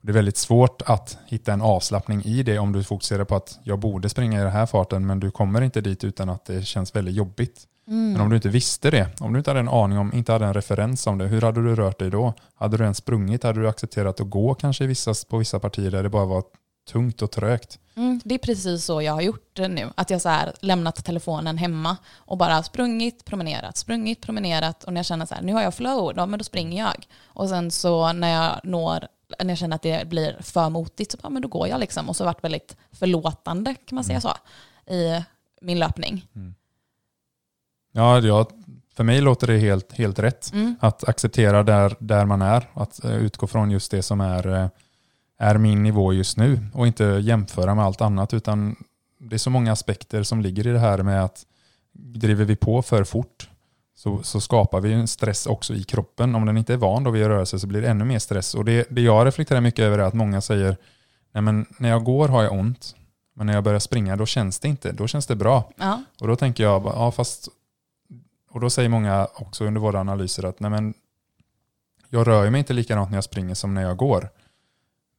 [0.01, 3.59] Det är väldigt svårt att hitta en avslappning i det om du fokuserar på att
[3.63, 6.65] jag borde springa i den här farten men du kommer inte dit utan att det
[6.65, 7.67] känns väldigt jobbigt.
[7.87, 8.11] Mm.
[8.11, 10.45] Men om du inte visste det, om du inte hade en aning om, inte hade
[10.45, 12.33] en referens om det, hur hade du rört dig då?
[12.55, 13.43] Hade du ens sprungit?
[13.43, 16.43] Hade du accepterat att gå kanske vissa, på vissa partier där det bara var
[16.91, 17.79] tungt och trögt?
[17.95, 19.89] Mm, det är precis så jag har gjort det nu.
[19.95, 24.83] Att jag så här lämnat telefonen hemma och bara sprungit, promenerat, sprungit, promenerat.
[24.83, 27.07] Och när jag känner så här, nu har jag flow, då, men då springer jag.
[27.25, 29.07] Och sen så när jag når,
[29.39, 32.09] när jag känner att det blir för motigt, så bara, men då går jag liksom.
[32.09, 34.33] Och så har varit väldigt förlåtande, kan man säga så,
[34.93, 35.23] i
[35.61, 36.27] min löpning.
[37.91, 38.47] Ja, ja
[38.95, 40.53] för mig låter det helt, helt rätt.
[40.53, 40.75] Mm.
[40.79, 44.67] Att acceptera där, där man är, att eh, utgå från just det som är, eh,
[45.37, 48.75] är min nivå just nu och inte jämföra med allt annat utan
[49.19, 51.45] det är så många aspekter som ligger i det här med att
[51.93, 53.49] driver vi på för fort
[53.95, 56.35] så, så skapar vi en stress också i kroppen.
[56.35, 58.55] Om den inte är van då vid rörelse så blir det ännu mer stress.
[58.55, 60.77] Och det, det jag reflekterar mycket över är att många säger
[61.31, 62.95] Nej, men när jag går har jag ont
[63.33, 65.71] men när jag börjar springa då känns det inte, då känns det bra.
[65.75, 66.03] Ja.
[66.21, 67.47] Och då tänker jag, ja fast,
[68.51, 70.93] och då säger många också under våra analyser att nej men,
[72.09, 74.29] jag rör mig inte likadant när jag springer som när jag går.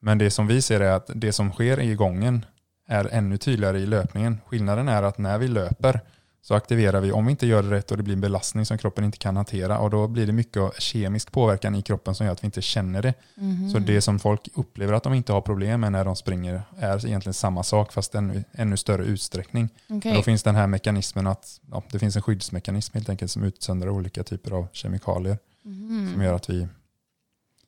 [0.06, 2.44] Men det som vi ser är att det som sker i gången
[2.88, 4.40] är ännu tydligare i löpningen.
[4.46, 6.00] Skillnaden är att när vi löper
[6.42, 8.78] så aktiverar vi, om vi inte gör det rätt och det blir en belastning som
[8.78, 12.32] kroppen inte kan hantera och då blir det mycket kemisk påverkan i kroppen som gör
[12.32, 13.14] att vi inte känner det.
[13.34, 13.70] Mhm.
[13.70, 17.06] Så det som folk upplever att de inte har problem med när de springer är
[17.06, 19.68] egentligen samma sak fast ännu, ännu större utsträckning.
[19.88, 20.14] Okej.
[20.14, 23.90] Då finns den här mekanismen att ja, det finns en skyddsmekanism helt enkelt som utsöndrar
[23.90, 26.10] olika typer av kemikalier Mhm.
[26.12, 26.68] som gör att vi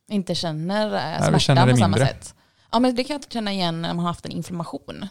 [0.08, 2.06] inte känner eh, smärta känner på samma mindre.
[2.06, 2.34] sätt.
[2.72, 5.08] Ja, men det kan jag känna igen när man har haft en inflammation.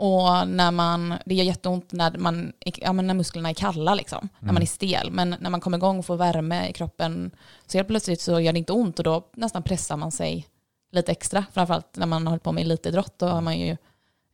[0.00, 4.28] Och när man, det gör jätteont när, man, ja, men när musklerna är kalla, liksom,
[4.38, 4.54] när Mm.
[4.54, 5.10] man är stel.
[5.10, 7.30] Men när man kommer igång och får värme i kroppen
[7.66, 10.46] så helt plötsligt så gör det inte ont och då nästan pressar man sig
[10.92, 11.44] lite extra.
[11.52, 13.76] Framförallt när man har hållit på med elitidrott, då har man ju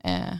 [0.04, 0.36] eh,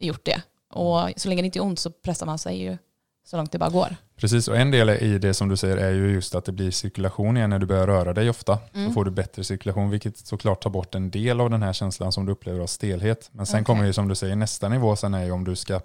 [0.00, 0.42] gjort det.
[0.70, 2.78] Och så länge det inte är ont så pressar man sig ju
[3.24, 3.96] så långt det bara går.
[4.16, 6.70] Precis, och en del i det som du säger är ju just att det blir
[6.70, 8.58] cirkulation igen när du börjar röra dig ofta.
[8.74, 8.86] Mm.
[8.88, 12.12] Så får du bättre cirkulation, vilket såklart tar bort en del av den här känslan
[12.12, 13.28] som du upplever av stelhet.
[13.32, 13.64] Men sen Okej.
[13.64, 15.80] kommer ju som du säger nästa nivå, sen är ju om du ska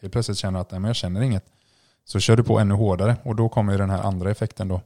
[0.00, 1.44] helt plötsligt känna att nej, men jag känner inget.
[2.04, 4.80] Så kör du på ännu hårdare och då kommer ju den här andra effekten då.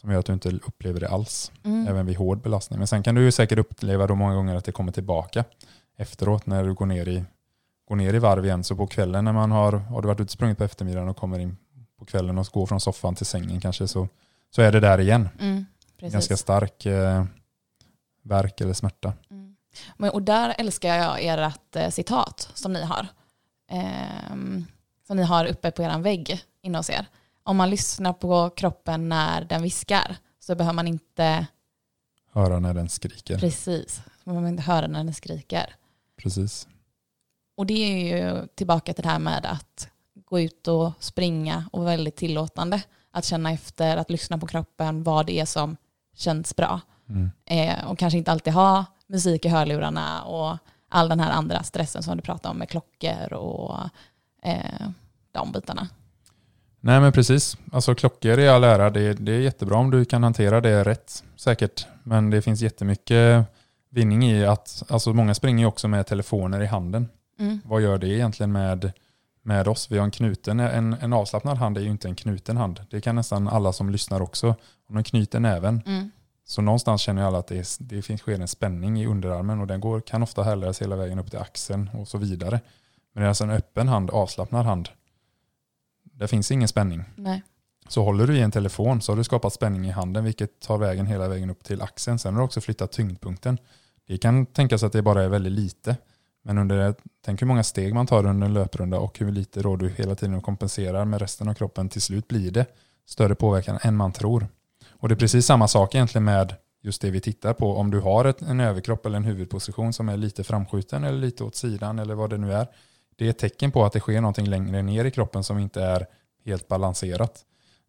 [0.00, 1.86] Som gör att du inte upplever det alls, Mm.
[1.88, 2.78] även vid hård belastning.
[2.78, 5.44] Men sen kan du ju säkert uppleva då många gånger att det kommer tillbaka
[5.96, 7.24] efteråt när du går ner i,
[7.92, 8.64] går ner i varv igen.
[8.64, 11.16] Så på kvällen när man har, har du varit ute och sprungit på eftermiddagen och
[11.16, 11.56] kommer in
[11.98, 14.08] på kvällen och går från soffan till sängen kanske så,
[14.50, 15.28] så är det där igen.
[15.40, 15.66] Mm.
[16.00, 17.24] Ganska stark eh,
[18.22, 19.12] verk eller smärta.
[19.30, 19.56] Mm.
[19.96, 23.06] Men, och där älskar jag ert eh, citat som ni har.
[23.70, 24.64] Ehm,
[25.06, 27.06] som ni har uppe på er vägg inne hos er.
[27.42, 31.46] Om man lyssnar på kroppen när den viskar så behöver man inte
[32.32, 33.38] Höra när den skriker.
[33.38, 35.76] precis, man behöver inte höra när den skriker.
[36.22, 36.68] Precis.
[37.62, 39.88] Och det är ju tillbaka till det här med att
[40.24, 42.82] gå ut och springa och vara väldigt tillåtande.
[43.10, 45.76] Att känna efter, att lyssna på kroppen, vad det är som
[46.16, 46.80] känns bra.
[47.08, 47.30] Mm.
[47.44, 52.02] Eh, och kanske inte alltid ha musik i hörlurarna och all den här andra stressen
[52.02, 53.78] som du pratar om med klockor och
[54.42, 54.86] eh,
[55.32, 55.88] de bitarna.
[56.80, 57.56] Nej men precis.
[57.72, 61.24] Alltså klockor i all ära, det, det är jättebra om du kan hantera det rätt
[61.36, 61.86] säkert.
[62.02, 63.46] Men det finns jättemycket
[63.90, 67.08] vinning i att, alltså många springer ju också med telefoner i handen.
[67.38, 67.60] Mm.
[67.64, 68.92] Vad gör det egentligen med,
[69.42, 69.90] med oss?
[69.90, 72.80] Vi har en knuten, en, en avslappnad hand är ju inte en knuten hand.
[72.90, 74.54] Det kan nästan alla som lyssnar också.
[74.88, 76.10] Om de knyter näven Mm.
[76.44, 79.60] så någonstans känner ju alla att det, är, det finns, sker en spänning i underarmen
[79.60, 82.60] och den går, kan ofta härledas hela vägen upp till axeln och så vidare.
[83.12, 84.88] Men det är alltså en öppen hand, avslappnad hand.
[86.02, 87.04] Det finns ingen spänning.
[87.16, 87.42] Nej.
[87.88, 90.78] Så håller du i en telefon så har du skapat spänning i handen vilket tar
[90.78, 92.18] vägen hela vägen upp till axeln.
[92.18, 93.58] Sen har du också flyttat tyngdpunkten.
[94.06, 95.96] Det kan tänkas att det bara är väldigt lite.
[96.42, 99.76] Men under, tänk hur många steg man tar under en löprunda och hur lite då
[99.76, 101.88] du hela tiden kompenserar med resten av kroppen.
[101.88, 102.66] Till slut blir det
[103.06, 104.46] större påverkan än man tror.
[104.90, 107.76] Och det är precis samma sak egentligen med just det vi tittar på.
[107.76, 111.44] Om du har ett, en överkropp eller en huvudposition som är lite framskjuten eller lite
[111.44, 112.66] åt sidan eller vad det nu är.
[113.16, 115.82] det är ett tecken på att det sker någonting längre ner i kroppen som inte
[115.82, 116.06] är
[116.44, 117.44] helt balanserat.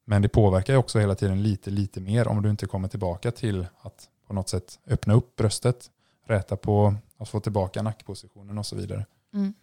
[0.06, 3.32] Men det påverkar ju också hela tiden lite, lite mer om du inte kommer tillbaka
[3.32, 5.90] till att på något sätt öppna upp bröstet,
[6.26, 9.06] räta på att få tillbaka nackpositionen och så vidare.
[9.34, 9.54] Mm.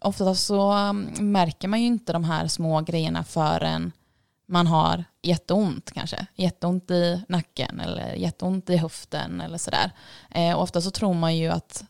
[0.00, 3.92] Ofta så um, märker man ju inte de här små grejerna förrän
[4.46, 6.26] man har jätteont kanske.
[6.34, 9.90] Jätteont i nacken eller jätteont i höften eller sådär.
[10.30, 11.84] Eh, ofta så tror man ju att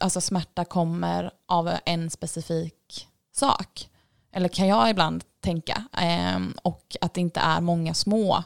[0.00, 3.88] alltså smärta kommer av en specifik sak.
[4.32, 5.84] Eller kan jag ibland tänka.
[5.98, 8.42] Eh, och att det inte är många små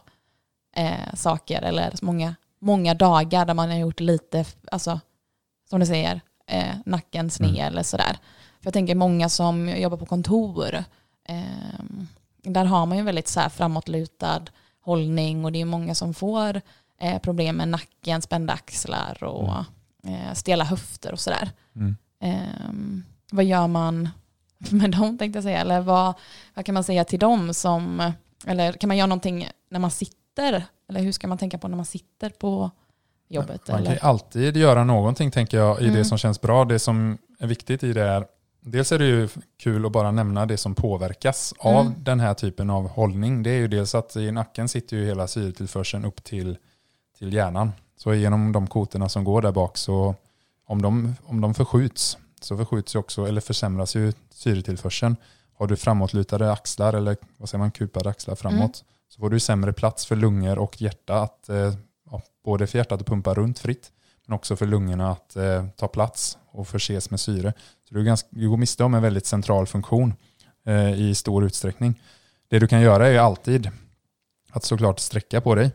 [0.76, 2.34] eh, saker eller många,
[2.66, 5.00] många dagar där man har gjort lite, alltså
[5.70, 7.66] som du säger, eh, nacken sned mm.
[7.66, 8.18] eller sådär.
[8.60, 10.84] För jag tänker många som jobbar på kontor,
[11.28, 11.80] eh,
[12.42, 14.42] där har man ju väldigt så här framåtlutad
[14.80, 16.60] hållning och det är många som får
[17.00, 19.54] eh, problem med nacken, spända axlar och
[20.02, 20.20] mm.
[20.20, 21.50] eh, stela höfter och sådär.
[21.76, 21.96] Mm.
[22.20, 22.72] Eh,
[23.30, 24.08] vad gör man
[24.58, 25.60] med dem tänkte jag säga?
[25.60, 26.14] Eller vad,
[26.54, 28.12] vad kan man säga till dem som,
[28.46, 30.25] eller kan man göra någonting när man sitter?
[30.42, 32.70] Eller hur ska man tänka på när man sitter på
[33.28, 33.68] jobbet?
[33.68, 35.96] Man kan ju alltid göra någonting tänker jag i mm.
[35.96, 36.64] det som känns bra.
[36.64, 38.26] Det som är viktigt i det är
[38.68, 41.94] Dels är det ju kul att bara nämna det som påverkas av mm.
[41.98, 43.42] den här typen av hållning.
[43.42, 46.58] Det är ju dels att i nacken sitter ju hela syretillförseln upp till,
[47.18, 47.72] till hjärnan.
[47.96, 50.14] Så genom de kotorna som går där bak så
[50.66, 55.16] om de, om de förskjuts så förskjuts ju också, eller försämras ju syretillförseln.
[55.54, 58.72] Har du framåtlutade axlar eller vad säger man, kupade axlar framåt mm.
[59.08, 61.74] Så får du sämre plats för lungor och hjärta att eh,
[62.10, 63.92] ja, både för hjärtat att pumpa runt fritt
[64.26, 67.52] men också för lungorna att eh, ta plats och förses med syre.
[67.88, 70.14] Så du, ganska, du går miste om en väldigt central funktion
[70.66, 72.02] eh, i stor utsträckning.
[72.48, 73.70] Det du kan göra är alltid
[74.50, 75.72] att såklart sträcka på dig.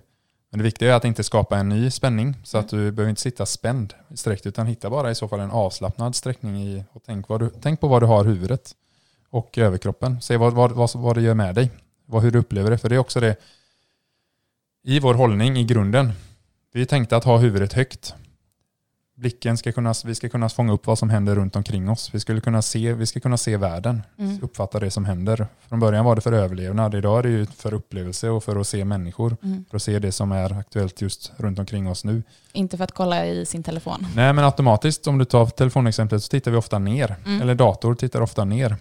[0.49, 3.21] Men det viktiga är att inte skapa en ny spänning så att du behöver inte
[3.21, 7.27] sitta spänd sträckt utan hitta bara i så fall en avslappnad sträckning i, och tänk,
[7.27, 8.75] du, tänk på vad du har huvudet
[9.29, 10.21] och överkroppen.
[10.21, 11.71] Se vad, vad, vad, vad det gör med dig,
[12.11, 12.77] vad, hur du upplever det.
[12.77, 13.35] För det är också det
[14.83, 16.11] i vår hållning i grunden.
[16.73, 18.15] Vi tänkte att ha huvudet högt
[19.21, 22.09] blicken ska kunna, vi ska kunna fånga upp vad som händer runt omkring oss.
[22.13, 24.39] Vi, skulle kunna se, vi ska kunna se världen, mm.
[24.41, 25.47] uppfatta det som händer.
[25.69, 28.67] Från början var det för överlevnad, idag är det ju för upplevelse och för att
[28.67, 29.37] se människor.
[29.43, 29.65] Mm.
[29.69, 32.23] För att se det som är aktuellt just runt omkring oss nu.
[32.53, 34.07] Inte för att kolla i sin telefon.
[34.15, 37.15] Nej, men automatiskt om du tar telefonexemplet så tittar vi ofta ner.
[37.25, 37.41] Mm.
[37.41, 38.77] Eller dator tittar ofta ner.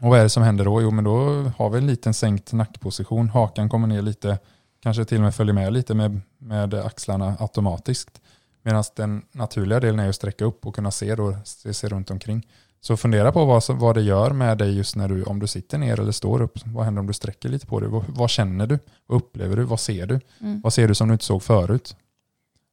[0.00, 0.82] Och vad är det som händer då?
[0.82, 3.28] Jo, men då har vi en liten sänkt nackposition.
[3.28, 4.38] Hakan kommer ner lite,
[4.82, 8.20] kanske till och med följer med lite med, med axlarna automatiskt.
[8.62, 12.10] Medan den naturliga delen är att sträcka upp och kunna se, då, se, se runt
[12.10, 12.46] omkring.
[12.80, 15.78] Så fundera på vad, vad det gör med dig just när du, om du sitter
[15.78, 16.58] ner eller står upp.
[16.64, 17.88] Vad händer om du sträcker lite på dig?
[17.88, 18.78] Vad, vad känner du?
[19.06, 19.64] Vad upplever du?
[19.64, 20.20] Vad ser du?
[20.40, 20.60] Mm.
[20.60, 21.96] Vad ser du som du inte såg förut?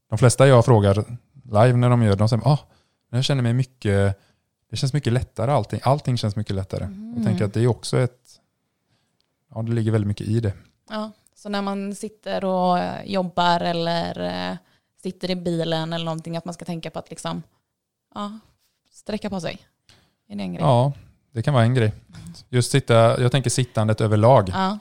[0.10, 1.06] De flesta jag frågar
[1.44, 2.60] live när de gör det, de säger ah,
[3.12, 4.20] jag känner mig mycket,
[4.76, 5.80] det känns mycket lättare allting.
[5.84, 6.84] Allting känns mycket lättare.
[6.84, 7.14] Mm.
[7.16, 8.42] Jag tänker att det är också ett,
[9.54, 10.54] ja det ligger väldigt mycket i det.
[10.90, 14.20] Ja, så när man sitter och jobbar eller
[14.52, 14.58] eh,
[15.04, 17.44] sitter i bilen eller någonting, att man ska tänka på att liksom,
[18.16, 18.40] ja,
[18.92, 19.58] sträcka på sig.
[20.28, 20.64] Är det en grej?
[20.64, 20.94] Ja,
[21.32, 21.94] det kan vara en grej.
[22.50, 24.50] Just sitta, jag tänker sittandet överlag.
[24.50, 24.80] Ja.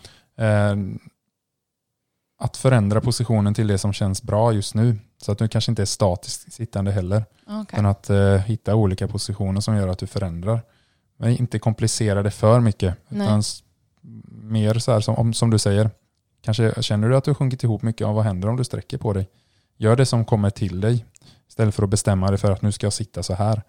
[2.38, 4.98] Att förändra positionen till det som känns bra just nu.
[5.22, 7.24] Så att du kanske inte är statiskt sittande heller.
[7.46, 7.76] Okay.
[7.76, 10.62] Men att eh, hitta olika positioner som gör att du förändrar.
[11.16, 12.96] Men inte komplicera det för mycket.
[13.08, 13.42] Utan
[14.42, 15.90] mer så här som, som du säger.
[16.40, 18.06] Kanske känner du att du har sjunkit ihop mycket.
[18.06, 19.28] vad händer om du sträcker på dig?
[19.76, 21.04] Gör det som kommer till dig
[21.48, 23.62] istället för att bestämma dig för att nu ska jag sitta så här.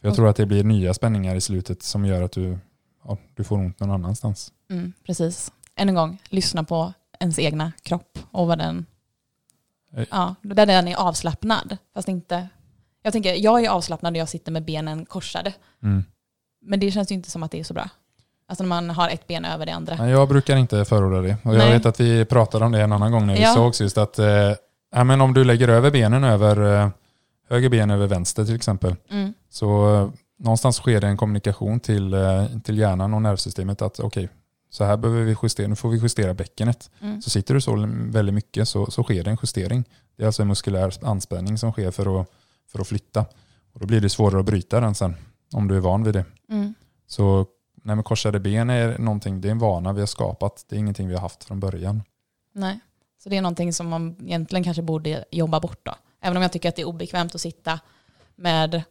[0.00, 2.58] För jag tror att det blir nya spänningar i slutet som gör att du,
[3.04, 4.52] ja, du får ont någon annanstans.
[4.70, 5.52] Mm, precis.
[5.76, 8.86] Än en gång, lyssna på ens egna kropp och vad den,
[10.10, 11.76] ja, där den är avslappnad.
[11.94, 12.48] Fast inte,
[13.02, 15.52] jag tänker, jag är avslappnad när jag sitter med benen korsade.
[15.82, 16.04] Mm.
[16.62, 17.88] Men det känns ju inte som att det är så bra.
[18.48, 19.96] Alltså när man har ett ben över det andra.
[19.96, 21.36] Nej, jag brukar inte förorda det.
[21.42, 21.72] Och jag Nej.
[21.72, 23.54] vet att vi pratade om det en annan gång när vi ja.
[23.54, 24.52] sågs just att eh,
[24.96, 26.88] Ja, men om du lägger över benen över eh,
[27.48, 28.96] höger ben över vänster till exempel.
[29.10, 29.34] Mm.
[29.50, 34.24] Så eh, någonstans sker det en kommunikation till, eh, till hjärnan och nervsystemet att okej,
[34.24, 34.36] okay,
[34.76, 36.90] så här behöver vi justera, nu får vi justera bäckenet.
[37.00, 37.22] Mm.
[37.22, 39.84] Så sitter du så väldigt mycket så, så sker det en justering.
[40.16, 42.30] Det är alltså en muskulär anspänning som sker för att,
[42.66, 43.20] för att flytta.
[43.72, 45.16] Och då blir det svårare att bryta den sen
[45.52, 46.24] om du är van vid det.
[46.48, 46.74] Mm.
[47.06, 47.46] Så
[47.82, 50.64] nej, korsade ben är någonting, det är en vana vi har skapat.
[50.68, 52.02] Det är ingenting vi har haft från början.
[52.52, 52.80] Nej.
[53.22, 55.94] Så det är någonting som man egentligen kanske borde jobba bort då.
[56.20, 57.80] Även om jag tycker att det är obekvämt att sitta
[58.34, 58.82] med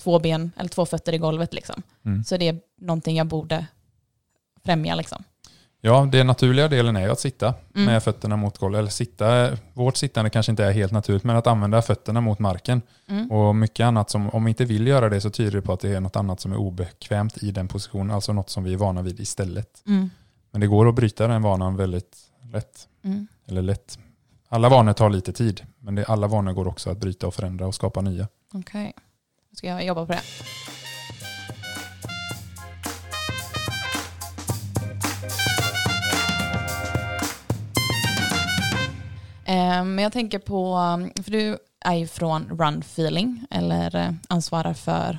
[0.00, 1.82] två ben eller två fötter i golvet liksom.
[2.04, 2.24] Mm.
[2.24, 3.66] Så det är någonting jag borde
[4.64, 5.24] främja liksom.
[5.82, 7.86] Ja, den naturliga delen är ju att sitta Mm.
[7.86, 8.78] med fötterna mot golvet.
[8.78, 12.82] Eller sitta, vårt sittande kanske inte är helt naturligt, men att använda fötterna mot marken.
[13.08, 13.30] Mm.
[13.30, 15.80] Och mycket annat som, om vi inte vill göra det så tyder det på att
[15.80, 18.76] det är något annat som är obekvämt i den positionen, alltså något som vi är
[18.76, 19.82] vana vid istället.
[19.86, 20.10] Mm.
[20.50, 22.16] Men det går att bryta den vanan väldigt
[22.52, 22.88] lätt.
[23.04, 23.26] Mm.
[23.46, 23.98] Eller lätt.
[24.48, 27.66] Alla vanor tar lite tid, men det, alla vanor går också att bryta och förändra
[27.66, 28.28] och skapa nya.
[28.54, 28.92] Okej,
[29.50, 30.20] då ska jag jobba på det.
[39.84, 40.74] Men jag tänker på,
[41.22, 45.18] för du är ju från Run Feeling, eller eh, ansvarar för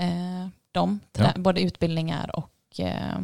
[0.00, 3.18] eh, dem, trä- både utbildningar och eh,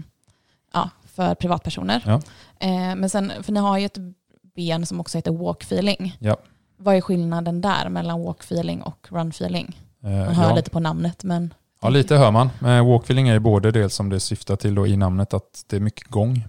[0.72, 2.02] ja, för privatpersoner.
[2.06, 2.20] Ja.
[2.60, 3.98] Eh, men sen, för ni har ju ett
[4.54, 6.16] ben som också heter Walk Feeling.
[6.18, 6.36] Ja.
[6.76, 9.78] Vad är skillnaden där mellan Walk Feeling och Run Feeling?
[10.04, 10.54] Eh, Man hör ja.
[10.56, 11.54] lite på namnet men...
[11.80, 12.50] Ja, lite hör man.
[12.60, 15.76] Men walkfeeling är ju både det som det syftar till då i namnet, att det
[15.76, 16.44] är mycket gång.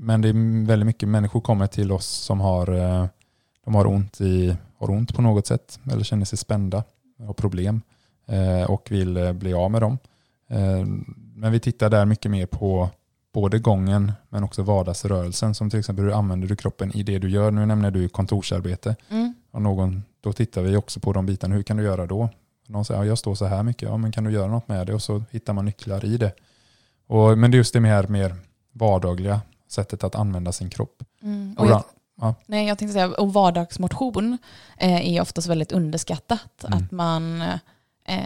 [0.00, 3.06] Men det är väldigt mycket människor kommer till oss som har, eh,
[3.64, 6.84] de har, ont, i, har ont på något sätt eller känner sig spända,
[7.18, 7.82] har problem
[8.26, 9.98] eh, och vill eh, bli av med dem.
[11.34, 12.90] Men vi tittar där mycket mer på
[13.32, 17.30] både gången men också vardagsrörelsen som till exempel hur använder du kroppen i det du
[17.30, 17.50] gör.
[17.50, 18.96] Nu nämner du kontorsarbete.
[19.08, 19.34] Mm.
[19.50, 21.54] Och någon, då tittar vi också på de bitarna.
[21.54, 22.28] Hur kan du göra då?
[22.66, 23.88] Någon säger, ja, jag står så här mycket.
[23.88, 24.94] Ja, men kan du göra något med det?
[24.94, 26.32] Och så hittar man nycklar i det.
[27.06, 28.36] Och, men det är just det mer, mer
[28.72, 31.02] vardagliga sättet att använda sin kropp.
[31.22, 31.54] Mm.
[31.58, 31.84] Och jag,
[32.20, 32.34] ja.
[32.46, 34.38] nej, jag tänkte säga, och vardagsmotion
[34.76, 36.64] eh, är oftast väldigt underskattat.
[36.64, 36.78] Mm.
[36.78, 37.42] Att man,
[38.04, 38.18] eh,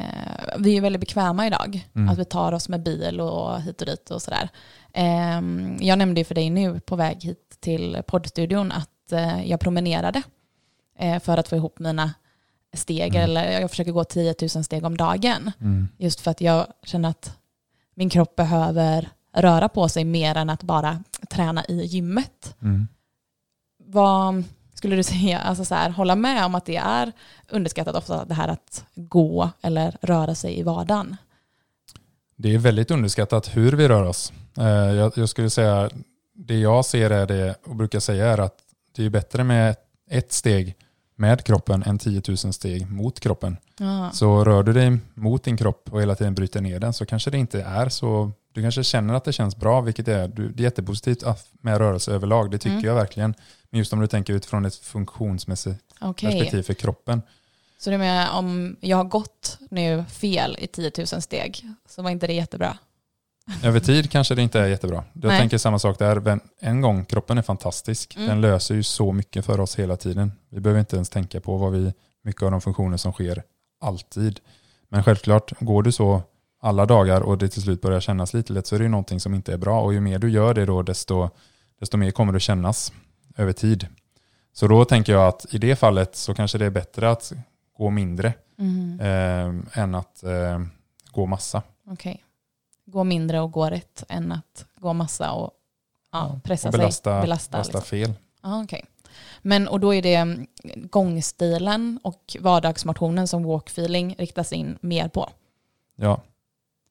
[0.58, 1.88] vi är väldigt bekväma idag.
[1.94, 2.08] Mm.
[2.08, 4.48] Att vi tar oss med bil och hit och dit och sådär.
[4.92, 5.40] Eh,
[5.80, 10.22] jag nämnde ju för dig nu på väg hit till poddstudion att eh, jag promenerade
[10.98, 12.14] eh, för att få ihop mina
[12.74, 13.14] steg.
[13.14, 13.22] Mm.
[13.22, 15.52] Eller jag försöker gå 10 000 steg om dagen.
[15.60, 15.88] Mm.
[15.98, 17.38] Just för att jag känner att
[17.94, 22.56] min kropp behöver röra på sig mer än att bara träna i gymmet.
[22.62, 22.88] Mm.
[23.84, 27.12] Vad skulle du säga, alltså så här, hålla med om att det är
[27.50, 31.16] underskattat ofta det här att gå eller röra sig i vardagen?
[32.36, 34.32] Det är väldigt underskattat hur vi rör oss.
[34.58, 35.90] Eh, Jag, jag skulle säga,
[36.34, 38.56] det jag ser är det och brukar säga är att
[38.96, 39.76] det är bättre med
[40.10, 40.76] ett steg
[41.16, 43.56] med kroppen än 10 000 steg mot kroppen.
[43.78, 44.10] Ja.
[44.12, 47.30] Så rör du dig mot din kropp och hela tiden bryter ner den så kanske
[47.30, 50.62] det inte är så, du kanske känner att det känns bra, vilket är, du- det
[50.62, 51.24] är jättepositivt
[51.60, 52.86] med rörelse överlag, det tycker Mm.
[52.86, 53.34] jag verkligen.
[53.70, 57.22] Men just om du tänker utifrån ett funktionsmässigt Okej, perspektiv för kroppen.
[57.78, 62.10] så du menar om jag har gått nu fel i 10 000 steg så var
[62.10, 62.76] inte det jättebra?
[63.62, 65.04] Över tid kanske det inte är jättebra.
[65.12, 65.40] Jag Nej.
[65.40, 66.40] tänker samma sak där.
[66.60, 68.16] En gång, kroppen är fantastisk.
[68.16, 68.28] Mm.
[68.28, 70.32] Den löser ju så mycket för oss hela tiden.
[70.50, 71.92] Vi behöver inte ens tänka på vad vi,
[72.24, 73.42] mycket av de funktioner som sker
[73.80, 74.40] alltid.
[74.88, 76.22] Men självklart, går du så
[76.60, 79.20] alla dagar och det till slut börjar kännas lite lätt så är det ju någonting
[79.20, 79.80] som inte är bra.
[79.80, 81.28] Och ju mer du gör det då, desto,
[81.80, 82.92] desto mer kommer det kännas
[83.36, 83.86] över tid.
[84.52, 87.32] Så då tänker jag att i det fallet så kanske det är bättre att
[87.78, 89.00] gå mindre Mm.
[89.00, 90.60] eh, än att eh,
[91.12, 91.62] gå massa.
[91.90, 92.24] Okej.
[92.86, 95.50] Gå mindre och gå rätt än att gå massa och
[96.12, 97.22] ja, pressa och belasta, sig.
[97.22, 97.82] Belasta, belasta liksom.
[97.82, 98.12] fel.
[98.42, 98.84] Ja, okej.
[99.42, 105.30] Men och då är det mm, gångstilen och vardagsmotionen som walkfeeling riktas in mer på.
[105.96, 106.20] Ja.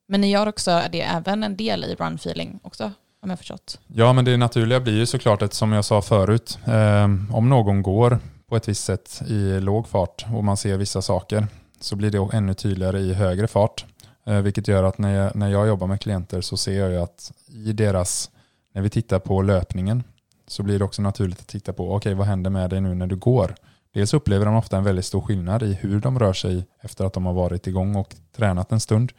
[0.07, 3.79] Men ni gör också det är även en del i runfeeling också, om jag förstått.
[3.87, 7.03] ja, men det naturliga blir ju såklart att som jag sa förut, eh,
[7.35, 11.47] om någon går på ett visst sätt i låg fart och man ser vissa saker
[11.79, 13.85] så blir det ännu tydligare i högre fart.
[14.25, 16.97] Eh, vilket gör att när jag, när jag jobbar med klienter så ser jag ju
[16.97, 18.31] att i deras,
[18.73, 20.03] när vi tittar på löpningen
[20.47, 23.07] så blir det också naturligt att titta på, okej vad händer med dig nu när
[23.07, 23.55] du går?
[23.93, 27.13] Dels upplever de ofta en väldigt stor skillnad i hur de rör sig efter att
[27.13, 29.11] de har varit igång och tränat en stund.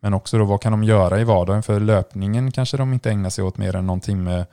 [0.00, 1.62] Men också då vad kan de göra i vardagen?
[1.62, 4.46] För löpningen kanske de inte ägnar sig åt mer än någon timme.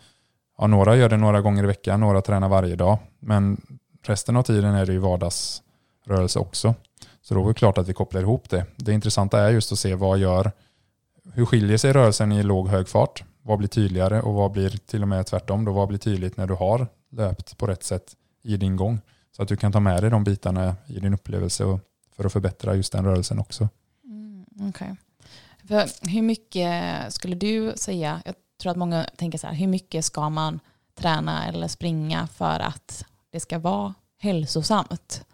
[0.57, 2.97] Ja, några gör det några gånger i veckan, några tränar varje dag.
[3.19, 3.61] Men
[4.05, 6.75] resten av tiden är det ju vardagsrörelse också.
[7.23, 8.65] Så då är det klart att vi kopplar ihop det.
[8.75, 10.51] Det intressanta är just att se vad gör,
[11.33, 13.23] hur skiljer sig rörelsen i låg hög fart?
[13.41, 15.65] Vad blir tydligare och vad blir till och med tvärtom?
[15.65, 19.01] Då vad blir tydligt när du har löpt på rätt sätt i din gång?
[19.35, 21.79] Så att du kan ta med dig de bitarna i din upplevelse och
[22.15, 23.69] för att förbättra just den rörelsen också.
[24.05, 24.95] Mm, okay.
[25.67, 30.05] För hur mycket skulle du säga, jag tror att många tänker så här, hur mycket
[30.05, 30.59] ska man
[30.95, 35.25] träna eller springa för att det ska vara hälsosamt?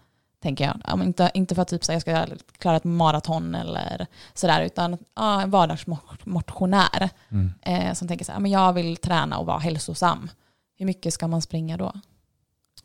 [0.41, 0.81] Tänker jag.
[0.87, 2.25] Ja, inte, inte för att typ, så jag ska
[2.57, 7.53] klara ett maraton eller sådär, utan ja, en vardagsmotionär Mm.
[7.61, 10.29] eh, som tänker så här, men jag vill träna och vara hälsosam.
[10.77, 11.93] Hur mycket ska man springa då?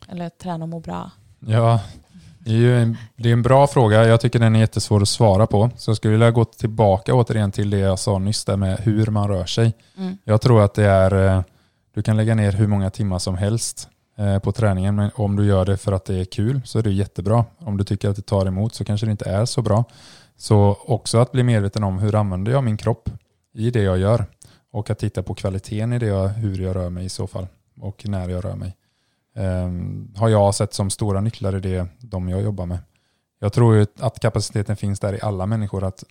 [0.09, 1.11] Eller träna och må bra?
[1.39, 1.79] Ja,
[2.39, 4.07] Det är, ju en, det är en bra fråga.
[4.07, 5.69] Jag tycker den är jättesvår att svara på.
[5.77, 9.07] Så jag skulle vilja gå tillbaka återigen till det jag sa nyss där med hur
[9.07, 9.73] man rör sig.
[9.97, 10.17] Mm.
[10.23, 11.41] Jag tror att det är, eh,
[11.93, 14.95] du kan lägga ner hur många timmar som helst Eh, på träningen.
[14.95, 17.45] Men om du gör det för att det är kul så är det jättebra.
[17.57, 19.83] Om du tycker att det tar emot så kanske det inte är så bra.
[20.37, 23.09] Så också att bli medveten om hur använder jag min kropp
[23.53, 24.25] i det jag gör.
[24.71, 27.47] Och att titta på kvaliteten i det jag, hur jag rör mig i så fall.
[27.81, 28.75] Och när jag rör mig.
[29.35, 32.79] Um, har jag sett som stora nycklar i det de jag jobbar med.
[33.39, 36.03] Jag tror ju att kapaciteten finns där i alla människor att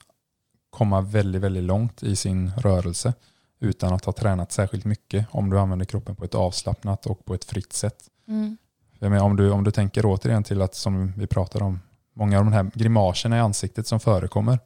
[0.71, 3.13] komma väldigt, väldigt långt i sin rörelse
[3.61, 7.35] utan att ha tränat särskilt mycket om du använder kroppen på ett avslappnat och på
[7.35, 7.97] ett fritt sätt.
[8.29, 8.57] Mm.
[8.99, 11.81] Menar, om, du, om du tänker återigen till att, som vi pratar om,
[12.15, 14.59] många av de här grimaserna i ansiktet som förekommer,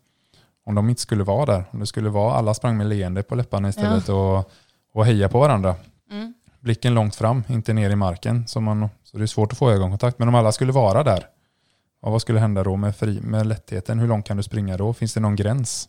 [0.64, 3.34] om de inte skulle vara där, om det skulle vara alla sprang med leende på
[3.34, 4.50] läpparna istället och,
[4.92, 5.76] och heja på varandra,
[6.10, 6.34] Mm.
[6.60, 9.70] blicken långt fram, inte ner i marken, så, man, så det är svårt att få
[9.70, 10.18] ögonkontakt.
[10.18, 11.26] Men om alla skulle vara där,
[12.02, 13.98] ja, vad skulle hända då med, fri, med lättheten?
[13.98, 14.92] Hur långt kan du springa då?
[14.92, 15.88] Finns det någon gräns?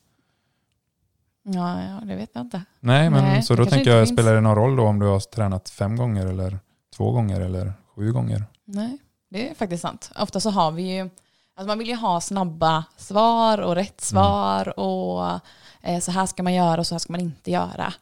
[1.54, 2.64] Ja, ja, det vet jag inte.
[2.80, 4.16] Nej, men Nej, så då tänker jag, finns.
[4.20, 6.60] spelar det någon roll då om du har tränat fem gånger eller
[6.97, 8.43] två gånger eller sju gånger?
[8.66, 8.97] Nej,
[9.30, 10.12] det är faktiskt sant.
[10.20, 14.80] Ofta så har vi ju, alltså man vill ju ha snabba svar och rätt svar
[14.80, 15.39] och
[15.82, 17.93] eh, så här ska man göra och så här ska man inte göra.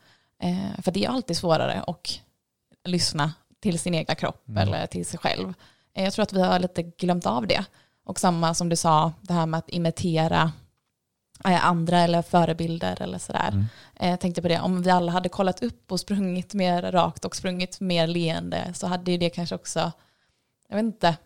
[0.44, 2.20] Eh, för det är alltid svårare att
[2.88, 4.68] lyssna till sin egna kropp Mm.
[4.68, 5.54] eller till sig själv.
[5.94, 7.66] Eh, jag tror att vi har lite glömt av det.
[8.06, 10.52] Och samma som du sa, det här med att imitera
[11.44, 13.48] andra eller förebilder eller sådär.
[13.48, 13.66] Mm.
[13.96, 17.26] Eh, Jag tänkte på det, om vi alla hade kollat upp och sprungit mer rakt
[17.26, 19.92] och sprungit mer leende så hade ju det kanske också,
[20.70, 21.18] jag vet inte,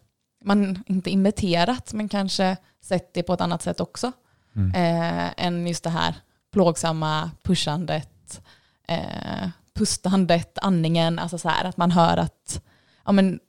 [0.43, 4.11] man inte imiterat men kanske sett det på ett annat sätt också.
[4.55, 4.71] Mm.
[4.71, 6.15] Eh, än just det här
[6.51, 8.41] plågsamma pushandet,
[8.87, 12.61] eh, pustandet, andningen, alltså så här att man hör att
[13.05, 13.39] ja, men,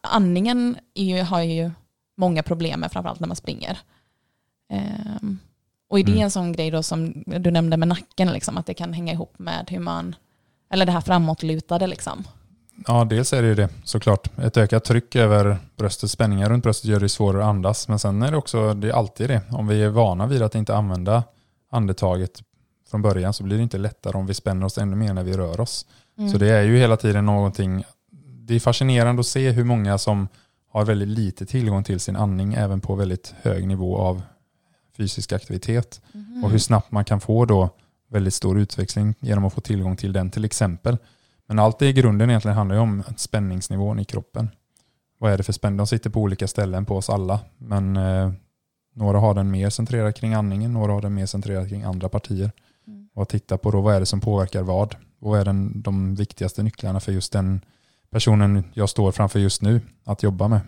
[0.00, 1.70] andningen ju, har ju
[2.16, 3.78] många problem med framförallt när man springer.
[4.68, 5.38] Ehm,
[5.90, 6.24] och är det Mm.
[6.24, 9.38] en sån grej då som du nämnde med nacken, liksom, att det kan hänga ihop
[9.38, 10.14] med hur man,
[10.72, 12.24] eller det här framåtlutade liksom.
[12.86, 14.38] Ja, dels är det ju det såklart.
[14.38, 17.88] Ett ökat tryck över bröstets spänningar runt bröstet gör det svårare att andas.
[17.88, 19.40] Men sen är det också, det är alltid det.
[19.50, 21.22] Om vi är vana vid att inte använda
[21.70, 22.42] andetaget
[22.90, 25.32] från början så blir det inte lättare om vi spänner oss ännu mer när vi
[25.32, 25.86] rör oss.
[26.18, 26.30] Mm.
[26.30, 27.84] Så det är ju hela tiden någonting,
[28.46, 30.28] det är fascinerande att se hur många som
[30.72, 34.22] har väldigt lite tillgång till sin andning även på väldigt hög nivå av
[34.96, 36.00] fysisk aktivitet.
[36.12, 36.44] Mhm.
[36.44, 37.70] Och hur snabbt man kan få då
[38.10, 40.96] väldigt stor utväxling genom att få tillgång till den till exempel.
[41.46, 44.48] Men allt det i grunden egentligen handlar ju om spänningsnivån i kroppen.
[45.18, 45.76] Vad är det för spänning?
[45.76, 47.40] De sitter på olika ställen på oss alla.
[47.58, 48.32] Men eh,
[48.94, 52.52] några har den mer centrerad kring andningen, några har den mer centrerad kring andra partier.
[52.86, 53.08] Mm.
[53.14, 54.96] Och att titta på då vad är det som påverkar vad?
[55.18, 57.60] Vad är den, de viktigaste nycklarna för just den
[58.10, 60.60] personen jag står framför just nu att jobba med?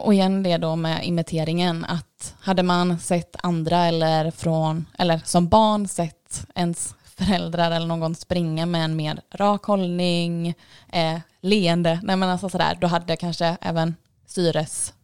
[0.00, 5.48] Och igen det då med imiteringen, att hade man sett andra eller från, eller som
[5.48, 10.54] barn sett ens föräldrar eller någon springa med en mer rak hållning,
[10.92, 13.94] eh, leende, nej men alltså sådär, då hade kanske även
[14.26, 14.94] syres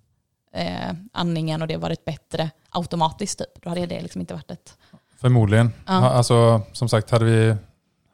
[0.52, 3.62] eh, andningen och det varit bättre automatiskt typ.
[3.62, 4.76] Då hade det liksom inte varit ett...
[5.20, 5.72] Förmodligen.
[5.86, 5.92] Ja.
[5.92, 7.56] Alltså, som sagt, hade vi,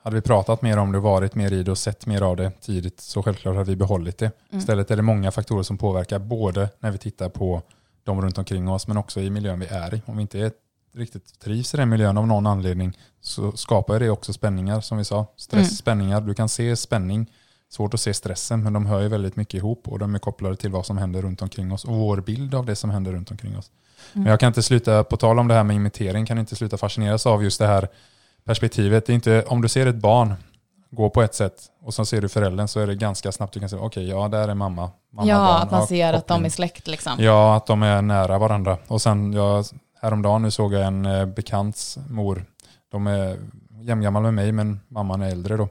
[0.03, 2.50] hade vi pratat mer om det, varit mer i det och sett mer av det
[2.61, 4.30] tidigt så självklart hade vi behållit det.
[4.50, 4.61] Mm.
[4.61, 7.62] Istället är det många faktorer som påverkar både när vi tittar på
[8.05, 10.03] de runt omkring oss men också i miljön vi är i.
[10.07, 10.53] Om vi inte är,
[10.94, 15.05] riktigt trivs i den miljön av någon anledning så skapar det också spänningar som vi
[15.05, 15.26] sa.
[15.36, 15.70] Stress, Mm.
[15.70, 16.20] spänningar.
[16.20, 17.30] Du kan se spänning,
[17.68, 20.57] svårt att se stressen men de hör ju väldigt mycket ihop och de är kopplade
[20.57, 23.30] till vad som händer runt omkring oss och vår bild av det som händer runt
[23.30, 23.70] omkring oss.
[24.12, 24.22] Mm.
[24.24, 26.76] Men jag kan inte sluta, på tal om det här med imitering, kan inte sluta
[26.76, 27.88] fascineras av just det här
[28.45, 29.07] perspektivet.
[29.07, 30.34] Det är inte, om du ser ett barn
[30.93, 33.61] gå på ett sätt och så ser du föräldern så är det ganska snabbt du
[33.61, 34.90] kan säga okej, ja där är mamma.
[35.12, 37.12] mamma ja, barn, att man ser att de är släkt liksom.
[37.18, 38.78] Ja, att de är nära varandra.
[38.88, 39.64] Och sen jag,
[40.01, 42.45] häromdagen nu såg jag en eh, bekants mor.
[42.90, 43.38] De är
[43.80, 45.68] jämngammal med mig men mamman är äldre då.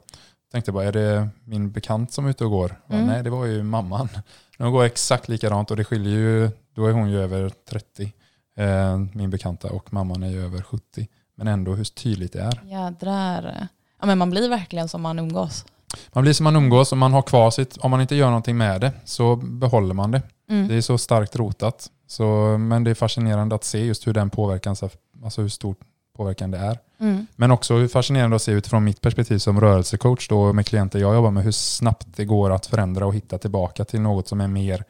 [0.51, 2.75] Tänkte bara, är det min bekant som är ute och går?
[2.89, 3.07] Mm.
[3.07, 4.09] Nej, det var ju mamman.
[4.57, 8.11] De går exakt likadant och det skiljer ju, då är hon ju över 30,
[8.57, 11.07] eh, min bekanta, och mamman är ju över 70.
[11.43, 12.61] Men ändå hur tydligt det är.
[12.65, 13.67] Jädrar.
[13.99, 15.65] Ja, men man blir verkligen som man umgås.
[16.13, 18.57] Man blir som man umgås och man har kvar sitt, om man inte gör någonting
[18.57, 20.21] med det så behåller man det.
[20.49, 20.67] Mm.
[20.67, 21.87] Det är så starkt rotat.
[22.07, 24.75] Så, men det är fascinerande att se just hur den påverkan,
[25.23, 25.75] alltså hur stor
[26.17, 26.79] påverkan det är.
[26.99, 27.27] Mm.
[27.35, 31.15] Men också hur fascinerande att se utifrån mitt perspektiv som rörelsecoach då med klienter jag
[31.15, 34.47] jobbar med hur snabbt det går att förändra och hitta tillbaka till något som är
[34.47, 34.83] mer,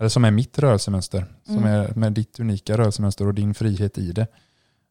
[0.00, 1.26] eller som är mitt rörelsemönster.
[1.46, 1.70] Som Mm.
[1.70, 4.26] är med ditt unika rörelsemönster och din frihet i det.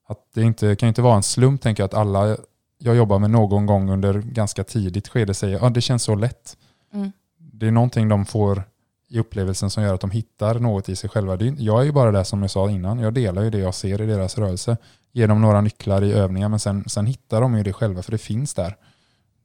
[0.08, 2.38] Att det inte, kan inte vara en slump tänker jag att alla
[2.78, 6.16] jag jobbar med någon gång under ganska tidigt skede säger att ah, det känns så
[6.16, 6.58] lätt.
[6.94, 7.12] Mm.
[7.38, 8.64] Det är någonting de får
[9.08, 11.38] i upplevelsen som gör att de hittar något i sig själva.
[11.42, 14.02] Jag är ju bara där som jag sa innan, jag delar ju det jag ser
[14.02, 14.78] i deras rörelse.
[15.12, 18.12] Ger dem några nycklar i övningar men sen, sen hittar de ju det själva för
[18.12, 18.76] det finns där.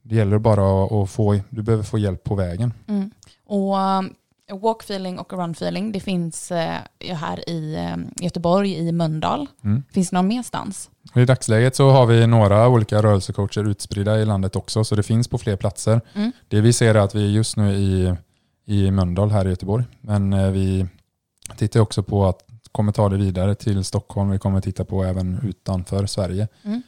[0.02, 2.72] Det gäller bara att, att få, du behöver få hjälp på vägen.
[2.86, 3.10] Mm.
[3.46, 4.14] Och um,
[4.58, 9.46] walk feeling och run feeling, det finns eh, här i eh, Göteborg, i Mölndal.
[9.64, 9.82] Mm.
[9.92, 10.90] Finns det någon merstans?
[11.14, 15.02] Och I dagsläget så har vi några olika rörelsecoacher utspridda i landet också, så det
[15.02, 16.00] finns på fler platser.
[16.14, 16.32] Mm.
[16.48, 18.14] Det vi ser är att vi är just nu i,
[18.66, 20.86] i Mölndal här i Göteborg, men eh, vi
[21.56, 22.38] tittar också på att
[22.72, 26.48] kommer ta det vidare till Stockholm, vi kommer titta på även utanför Sverige.
[26.62, 26.82] Mm.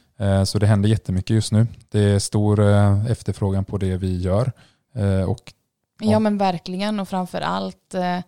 [0.45, 1.67] Så det händer jättemycket just nu.
[1.89, 2.61] Det är stor
[3.09, 4.51] efterfrågan på det vi gör
[5.27, 5.53] och
[5.99, 6.19] Ja, Ja.
[6.19, 8.19] men verkligen och framför allt eh,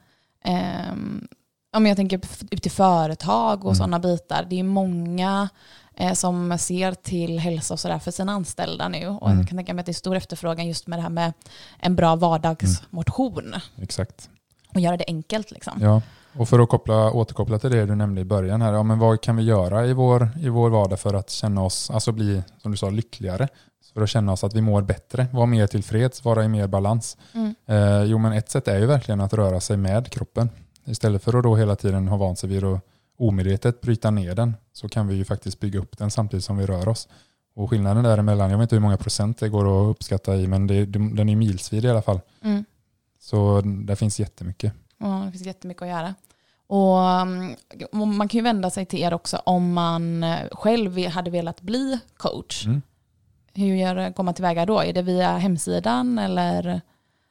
[0.43, 1.27] ehm,
[1.71, 3.75] ja, men jag tänker ut till företag och Mm.
[3.75, 4.45] sådana bitar.
[4.49, 5.49] Det är många
[5.97, 9.07] eh, som ser till hälsa och sådär för sina anställda nu.
[9.07, 9.39] Och Mm.
[9.39, 11.33] jag kan tänka mig att det är stor efterfrågan just med det här med
[11.79, 14.29] en bra vardagsmotion exakt.
[14.73, 15.73] och göra det enkelt liksom.
[15.81, 16.01] Ja,
[16.37, 19.21] och för att koppla, återkoppla till det du nämnde i början här, ja, men vad
[19.21, 22.71] kan vi göra i vår, i vår vardag för att känna oss, alltså bli, som
[22.71, 23.47] du sa, lyckligare?
[23.95, 27.17] För att känna oss att vi mår bättre, vara mer tillfreds, vara i mer balans.
[27.33, 27.55] Mm.
[27.65, 30.49] Eh, jo, men ett sätt är ju verkligen att röra sig med kroppen.
[30.85, 32.81] Istället för att då hela tiden ha vant sig vid att
[33.17, 36.65] omedvetet bryta ner den, så kan vi ju faktiskt bygga upp den samtidigt som vi
[36.65, 37.07] rör oss.
[37.55, 40.67] Och skillnaden däremellan, jag vet inte hur många procent det går att uppskatta i, men
[40.67, 42.19] det, den är milsvid i alla fall.
[42.41, 42.65] Mm.
[43.19, 44.73] Så där finns jättemycket.
[44.97, 46.15] Ja, det finns jättemycket att göra.
[46.67, 46.97] Och
[47.91, 51.99] um, man kan ju vända sig till er också om man själv hade velat bli
[52.17, 52.65] coach.
[52.65, 52.81] Mm.
[53.55, 54.79] Hur gör, går man tillväga då?
[54.79, 56.81] Är det via hemsidan eller?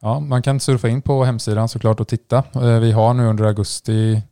[0.00, 2.36] Ja, man kan surfa in på hemsidan såklart och titta.
[2.54, 4.22] Eh, vi har nu under augusti,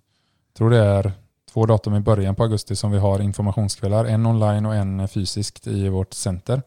[0.58, 1.12] tror det är
[1.52, 4.04] två datum i början på augusti som vi har informationskvällar.
[4.04, 6.62] En online och en fysiskt i vårt center.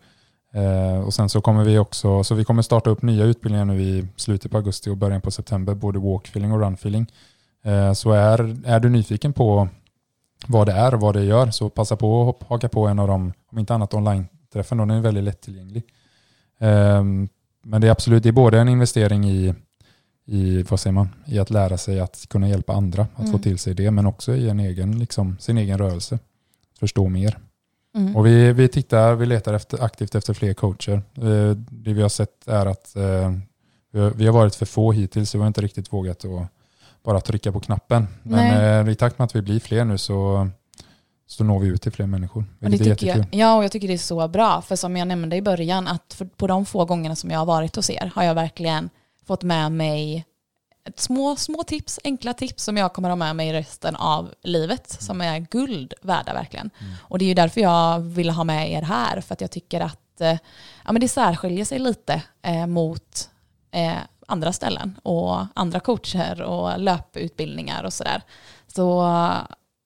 [0.53, 3.82] Eh, och sen så kommer vi också, så vi kommer starta upp nya utbildningar nu
[3.82, 7.07] i slutet på augusti och början på september, både walkfilling och runfilling.
[7.63, 9.67] Eh, så är, är du nyfiken på
[10.47, 13.07] vad det är och vad det gör så passa på att haka på en av
[13.07, 15.84] de, om inte annat online, online-träffen, då, den är väldigt lättillgänglig.
[16.60, 17.28] Ehm,
[17.68, 19.53] Men det är absolut, det är både en investering i,
[20.26, 23.32] i, vad säger man, i att lära sig att kunna hjälpa andra, att Mm.
[23.32, 26.20] få till sig det, men också i en egen, liksom, sin egen rörelse.
[26.80, 27.38] Förstå mer.
[27.95, 28.16] Mm.
[28.16, 31.01] Och vi, vi tittar, vi letar efter, aktivt efter fler coacher.
[31.18, 33.32] Eh, Det vi har sett är att eh,
[33.91, 36.47] vi har- varit för få hittills, så vi har inte riktigt vågat att
[37.03, 38.08] bara trycka på knappen.
[38.24, 40.49] Men eh, i takt med att vi blir fler nu så,
[41.28, 42.45] så når vi ut till fler människor.
[42.61, 44.61] Och det tycker jag, ja, och jag tycker det är så bra.
[44.61, 47.76] För som jag nämnde i början, att på de få gångerna som jag har varit
[47.76, 48.89] hos er har jag verkligen
[49.26, 50.26] fått med mig
[50.89, 55.01] ett små, små tips, enkla tips som jag kommer ha med mig resten av livet.
[55.01, 56.69] Som är guld värda verkligen.
[57.01, 59.21] Och det är ju därför jag vill ha med er här.
[59.21, 60.38] För att jag tycker att eh,
[60.86, 63.30] ja, men det särskiljer sig lite eh, mot
[63.71, 63.97] eh,
[64.28, 68.21] andra ställen och andra coacher och löputbildningar och sådär.
[68.67, 69.03] Så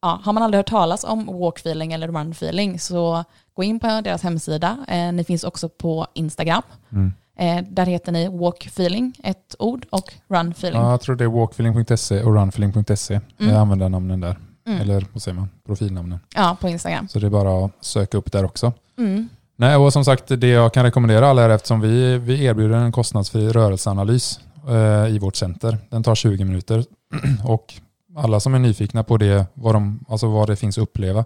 [0.02, 3.24] ja, har man aldrig hört talas om walk feeling eller run feeling så
[3.54, 4.78] gå in på deras hemsida.
[4.88, 6.62] Eh, ni finns också på Instagram.
[6.91, 7.14] Mm.
[7.39, 10.82] Eh, där heter ni walk feeling, ett ord, och run feeling.
[10.82, 13.14] Ja, jag tror det är walkfeeling.se och runfeeling.se.
[13.14, 13.54] Mm.
[13.54, 14.38] Jag använder namnen där.
[14.68, 14.82] Mm.
[14.82, 15.50] Eller vad säger man?
[15.66, 16.20] Profilnamnen.
[16.36, 17.08] Ja, på Instagram.
[17.08, 18.74] Så det är bara att söka upp där också.
[18.97, 19.30] Mm.
[19.56, 22.91] Nej, och som sagt, det jag kan rekommendera alla är eftersom vi, vi erbjuder en
[22.91, 25.78] kostnadsfri rörelseanalys eh, i vårt center.
[25.89, 26.86] Den tar 20 minuter
[27.45, 27.74] och
[28.16, 31.26] alla som är nyfikna på det, vad, de, alltså vad det finns att uppleva,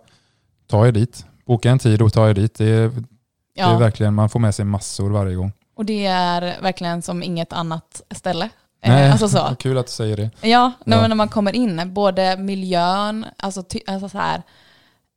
[0.68, 1.26] ta er dit.
[1.46, 2.56] Boka en tid och ta er dit.
[2.56, 5.52] Det är, det är Ja, verkligen, man får med sig massor varje gång.
[5.76, 8.50] och det är verkligen som inget annat ställe.
[8.82, 9.56] Eh, Nej, Alltså så.
[9.60, 10.32] kul att du säger det.
[10.42, 11.08] Ja, Ja.
[11.08, 14.42] när man kommer in, både miljön, alltså, alltså så här,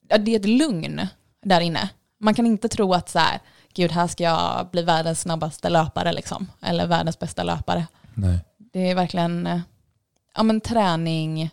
[0.08, 1.00] ja, det är ett lugn
[1.44, 1.88] där inne.
[2.20, 3.38] Man kan inte tro att så här,
[3.74, 7.86] gud här ska jag bli världens snabbaste löpare liksom, eller världens bästa löpare.
[8.14, 8.38] Nej.
[8.72, 9.60] Det är verkligen eh,
[10.36, 11.50] ja, men träning,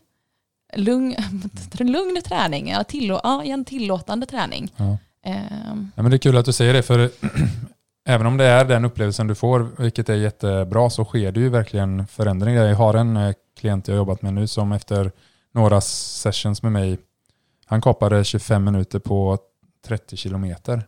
[0.76, 1.16] lugn,
[1.80, 4.74] lugn träning, ja, tillå, ja, en tillåtande träning.
[4.78, 4.98] Ja.
[5.26, 7.10] Ehm, Ja, men det är kul att du säger det, för
[8.10, 11.50] även om det är den upplevelsen du får, vilket är jättebra, så sker det ju
[11.50, 12.66] verkligen förändringar.
[12.66, 15.12] Jag har en eh, klient jag har jobbat med nu som efter
[15.54, 16.98] några sessions med mig,
[17.66, 19.38] han kapade 25 minuter på
[19.86, 20.84] 30 kilometer.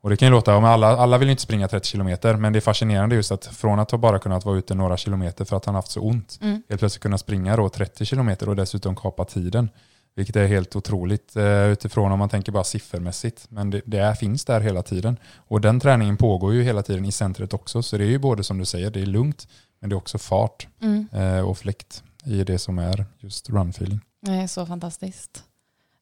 [0.00, 2.52] Och det kan ju låta, om alla, alla vill ju inte springa 30 kilometer, men
[2.52, 5.56] det är fascinerande just att från att ha bara kunnat vara ute några kilometer för
[5.56, 8.96] att han haft så ont, mm, helt plötsligt kunna springa då 30 kilometer och dessutom
[8.96, 9.70] kapa tiden.
[10.14, 13.46] Vilket är helt otroligt eh, utifrån om man tänker bara siffermässigt.
[13.48, 15.16] Men det, det är, finns där hela tiden.
[15.36, 17.82] Och den träningen pågår ju hela tiden i centret också.
[17.82, 19.48] Så det är ju både som du säger, det är lugnt,
[19.80, 21.08] men det är också fart mm.
[21.12, 24.00] eh, och fläkt i det som är just run feeling.
[24.22, 25.44] Det är så fantastiskt.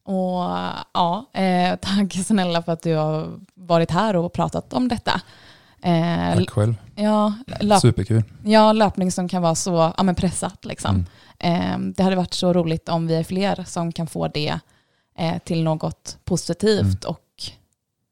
[0.07, 0.39] Och
[0.93, 5.21] ja, eh, tack snälla för att du har varit här och pratat om detta.
[5.81, 6.75] Eh, Tack själv.
[6.95, 8.23] ja, löp, Superkul.
[8.43, 10.65] ja, löpning som kan vara så ja, men pressat.
[10.65, 11.05] Liksom.
[11.39, 11.87] Mm.
[11.89, 14.59] Eh, det hade varit så roligt om vi är fler som kan få det
[15.17, 16.97] eh, till något positivt Mm.
[17.15, 17.23] och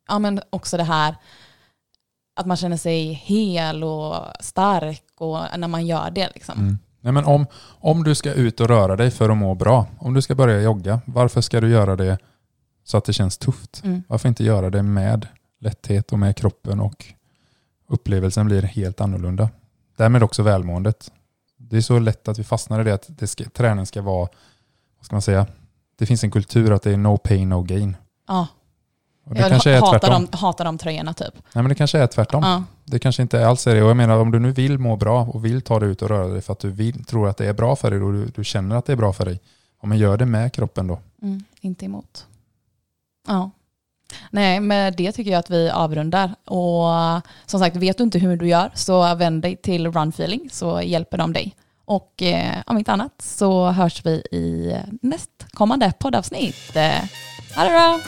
[0.07, 1.15] ja, men också det här
[2.35, 6.29] att man känner sig hel och stark och när man gör det.
[6.35, 6.59] Liksom.
[6.59, 6.77] Mm.
[7.05, 7.45] Nej, men om,
[7.79, 10.61] om du ska ut och röra dig för att må bra, om du ska börja
[10.61, 12.17] jogga, varför ska du göra det
[12.83, 13.81] så att det känns tufft?
[13.83, 14.03] Mm.
[14.07, 15.27] Varför inte göra det med
[15.59, 17.05] lätthet och med kroppen och
[17.87, 19.49] upplevelsen blir helt annorlunda.
[19.95, 21.11] Därmed också välmåendet.
[21.57, 24.29] Det är så lätt att vi fastnar i det att det ska, träning ska vara,
[24.97, 25.47] vad ska man säga,
[25.97, 27.97] det finns en kultur att det är no pain, no gain.
[28.27, 28.47] Ja,
[29.25, 30.27] Och det jag kanske är hatar, tvärtom.
[30.31, 31.33] de, hatar de tröjorna typ.
[31.33, 32.43] Nej men det kanske är tvärtom.
[32.43, 32.63] Ja.
[32.83, 33.83] Det kanske inte alls är det.
[33.83, 36.09] Och jag menar om du nu vill må bra och vill ta dig ut och
[36.09, 38.25] röra dig för att du vill, tror att det är bra för dig och du,
[38.25, 39.39] du känner att det är bra för dig.
[39.81, 40.99] Om man gör det med kroppen då.
[41.21, 42.25] Mm, inte emot.
[43.27, 43.51] Ja.
[44.29, 46.35] Nej, med det tycker jag att vi avrundar.
[46.45, 50.81] Och som sagt, vet du inte hur du gör så vänd dig till Runfeeling så
[50.81, 51.55] hjälper de dig.
[51.85, 56.75] Och eh, om inte annat så hörs vi i nästkommande poddavsnitt.
[56.75, 57.03] Eh,
[57.55, 57.99] ha det bra!